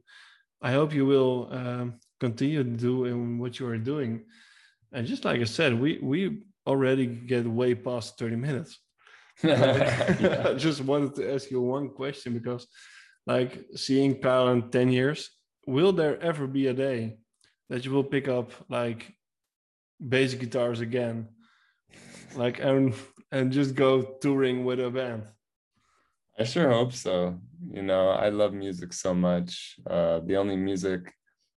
I 0.61 0.73
hope 0.73 0.95
you 0.95 1.07
will 1.07 1.49
um, 1.53 1.95
continue 2.19 2.63
to 2.63 2.71
do 2.71 3.39
what 3.39 3.59
you 3.59 3.67
are 3.67 3.79
doing. 3.79 4.25
And 4.93 5.07
just 5.07 5.25
like 5.25 5.41
I 5.41 5.45
said, 5.45 5.79
we 5.79 5.99
we 6.03 6.43
already 6.67 7.07
get 7.07 7.47
way 7.47 7.75
past 7.75 8.19
30 8.19 8.37
minutes. 8.37 8.79
I 9.45 10.55
just 10.59 10.83
wanted 10.83 11.15
to 11.17 11.35
ask 11.35 11.51
you 11.51 11.61
one 11.61 11.91
question 11.91 12.35
because 12.35 12.67
like 13.27 13.65
seeing 13.75 14.21
Kyle 14.21 14.49
in 14.49 14.71
10 14.71 14.91
years, 14.91 15.31
will 15.67 15.93
there 15.93 16.21
ever 16.21 16.47
be 16.47 16.67
a 16.67 16.75
day 16.75 17.19
that 17.69 17.85
you 17.85 17.93
will 17.93 18.05
pick 18.05 18.29
up 18.29 18.53
like 18.69 19.15
bass 20.01 20.35
guitars 20.35 20.81
again? 20.81 21.29
Like 22.35 22.61
and 22.61 22.95
and 23.33 23.53
just 23.53 23.75
go 23.75 24.03
touring 24.03 24.65
with 24.65 24.81
a 24.81 24.91
band? 24.91 25.25
I 26.39 26.45
sure 26.45 26.71
hope 26.71 26.93
so. 26.93 27.39
You 27.71 27.83
know, 27.83 28.09
I 28.11 28.31
love 28.31 28.53
music 28.53 28.93
so 28.93 29.15
much. 29.15 29.77
Uh, 29.89 30.21
the 30.21 30.37
only 30.37 30.57
music 30.57 31.13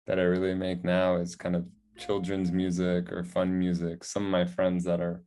that 0.06 0.18
I 0.18 0.22
really 0.22 0.54
make 0.54 0.84
now 0.84 1.16
is 1.16 1.36
kind 1.36 1.54
of 1.54 1.66
children's 1.98 2.50
music 2.50 3.12
or 3.12 3.22
fun 3.22 3.56
music. 3.58 4.02
Some 4.04 4.24
of 4.24 4.30
my 4.30 4.44
friends 4.44 4.84
that 4.84 5.00
are 5.00 5.22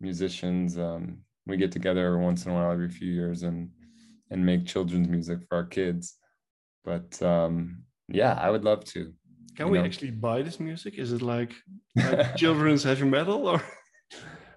musicians, 0.00 0.78
um, 0.78 1.18
we 1.46 1.56
get 1.56 1.72
together 1.72 2.18
once 2.18 2.46
in 2.46 2.52
a 2.52 2.54
while 2.54 2.72
every 2.72 2.88
few 2.88 3.12
years 3.12 3.42
and 3.42 3.70
and 4.30 4.44
make 4.44 4.66
children's 4.66 5.08
music 5.08 5.38
for 5.48 5.58
our 5.58 5.64
kids. 5.64 6.16
But 6.84 7.20
um, 7.22 7.84
yeah, 8.08 8.34
I 8.34 8.50
would 8.50 8.64
love 8.64 8.84
to. 8.86 9.12
Can 9.56 9.70
we 9.70 9.78
know. 9.78 9.84
actually 9.84 10.10
buy 10.10 10.42
this 10.42 10.60
music? 10.60 10.98
Is 10.98 11.12
it 11.12 11.22
like, 11.22 11.54
like 11.96 12.36
children's 12.36 12.82
heavy 12.82 13.04
metal 13.04 13.46
or? 13.46 13.62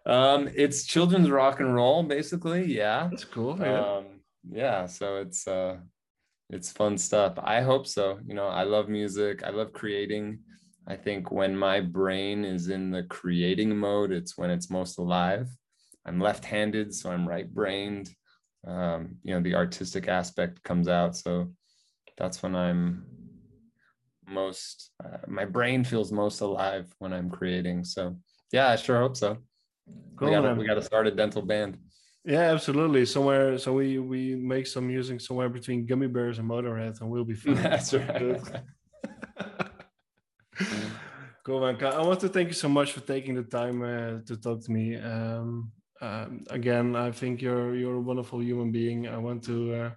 Um, 0.09 0.49
it's 0.55 0.85
children's 0.85 1.29
rock 1.29 1.59
and 1.59 1.73
roll, 1.73 2.03
basically. 2.03 2.65
Yeah, 2.65 3.09
that's 3.09 3.25
cool. 3.25 3.57
Yeah. 3.59 3.79
Um, 3.79 4.05
yeah, 4.49 4.85
so 4.85 5.17
it's 5.17 5.47
uh, 5.47 5.77
it's 6.49 6.71
fun 6.71 6.97
stuff. 6.97 7.33
I 7.37 7.61
hope 7.61 7.87
so. 7.87 8.19
You 8.25 8.33
know, 8.33 8.47
I 8.47 8.63
love 8.63 8.89
music. 8.89 9.43
I 9.43 9.49
love 9.51 9.73
creating. 9.73 10.39
I 10.87 10.95
think 10.95 11.31
when 11.31 11.55
my 11.55 11.79
brain 11.81 12.43
is 12.43 12.69
in 12.69 12.89
the 12.89 13.03
creating 13.03 13.77
mode, 13.77 14.11
it's 14.11 14.37
when 14.37 14.49
it's 14.49 14.71
most 14.71 14.97
alive. 14.97 15.47
I'm 16.05 16.19
left-handed, 16.19 16.95
so 16.95 17.11
I'm 17.11 17.27
right-brained 17.27 18.09
um, 18.67 19.17
you 19.23 19.33
know 19.33 19.41
the 19.41 19.55
artistic 19.55 20.07
aspect 20.07 20.61
comes 20.63 20.87
out 20.87 21.15
so 21.15 21.51
that's 22.17 22.43
when 22.43 22.55
i'm 22.55 23.05
most 24.27 24.91
uh, 25.03 25.17
my 25.27 25.45
brain 25.45 25.83
feels 25.83 26.11
most 26.11 26.41
alive 26.41 26.93
when 26.99 27.13
i'm 27.13 27.29
creating 27.29 27.83
so 27.83 28.15
yeah 28.51 28.69
i 28.69 28.75
sure 28.75 28.99
hope 28.99 29.15
so 29.15 29.37
cool, 30.15 30.29
we, 30.29 30.33
gotta, 30.33 30.53
we 30.55 30.67
gotta 30.67 30.81
start 30.81 31.07
a 31.07 31.11
dental 31.11 31.41
band. 31.41 31.77
Yeah 32.25 32.51
absolutely. 32.51 33.05
Somewhere 33.05 33.57
so 33.57 33.73
we 33.73 33.97
we 33.99 34.35
make 34.35 34.67
some 34.67 34.87
music 34.87 35.21
somewhere 35.21 35.49
between 35.49 35.85
gummy 35.85 36.07
bears 36.07 36.39
and 36.39 36.49
motorhead 36.49 36.99
and 37.01 37.09
we'll 37.09 37.25
be 37.25 37.33
fine. 37.43 37.55
That's 37.55 37.93
right. 37.93 38.41
Cool 41.49 41.61
man. 41.61 41.83
I 41.83 42.01
want 42.01 42.19
to 42.19 42.29
thank 42.29 42.49
you 42.49 42.53
so 42.53 42.69
much 42.69 42.91
for 42.91 42.99
taking 42.99 43.33
the 43.33 43.41
time 43.41 43.81
uh, 43.81 44.21
to 44.27 44.37
talk 44.37 44.63
to 44.65 44.71
me. 44.71 44.97
Um, 44.97 45.71
um, 45.99 46.43
again, 46.49 46.95
I 46.95 47.09
think 47.11 47.41
you're 47.41 47.75
you're 47.75 47.95
a 47.95 48.01
wonderful 48.01 48.39
human 48.43 48.71
being. 48.71 49.07
I 49.07 49.17
want 49.17 49.43
to 49.45 49.73
uh, 49.73 49.91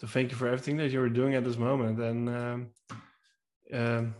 to 0.00 0.06
thank 0.08 0.32
you 0.32 0.36
for 0.36 0.48
everything 0.48 0.76
that 0.78 0.90
you're 0.90 1.08
doing 1.08 1.34
at 1.34 1.44
this 1.44 1.56
moment, 1.56 2.00
and 2.00 2.28
um, 2.28 2.70
um, 3.72 4.14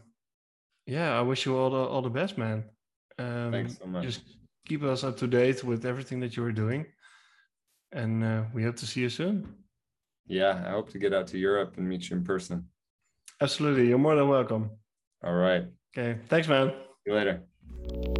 yeah, 0.86 1.18
I 1.18 1.22
wish 1.22 1.46
you 1.46 1.56
all 1.56 1.70
the 1.70 1.78
all 1.78 2.02
the 2.02 2.10
best, 2.10 2.38
man. 2.38 2.64
Um, 3.18 3.50
Thanks 3.50 3.78
so 3.78 3.86
much. 3.86 4.04
Just 4.04 4.22
keep 4.68 4.82
us 4.82 5.02
up 5.02 5.16
to 5.18 5.26
date 5.26 5.64
with 5.64 5.84
everything 5.86 6.20
that 6.20 6.36
you 6.36 6.44
are 6.44 6.52
doing, 6.52 6.86
and 7.92 8.22
uh, 8.22 8.42
we 8.52 8.62
hope 8.62 8.76
to 8.76 8.86
see 8.86 9.00
you 9.00 9.08
soon. 9.08 9.54
Yeah, 10.26 10.62
I 10.66 10.70
hope 10.70 10.90
to 10.90 10.98
get 10.98 11.14
out 11.14 11.26
to 11.28 11.38
Europe 11.38 11.78
and 11.78 11.88
meet 11.88 12.10
you 12.10 12.16
in 12.16 12.24
person. 12.24 12.68
Absolutely, 13.40 13.88
you're 13.88 13.98
more 13.98 14.14
than 14.14 14.28
welcome. 14.28 14.70
All 15.24 15.34
right. 15.34 15.64
Okay, 15.96 16.20
thanks, 16.28 16.46
man. 16.48 16.68
See 16.68 17.12
you 17.12 17.14
later. 17.14 18.17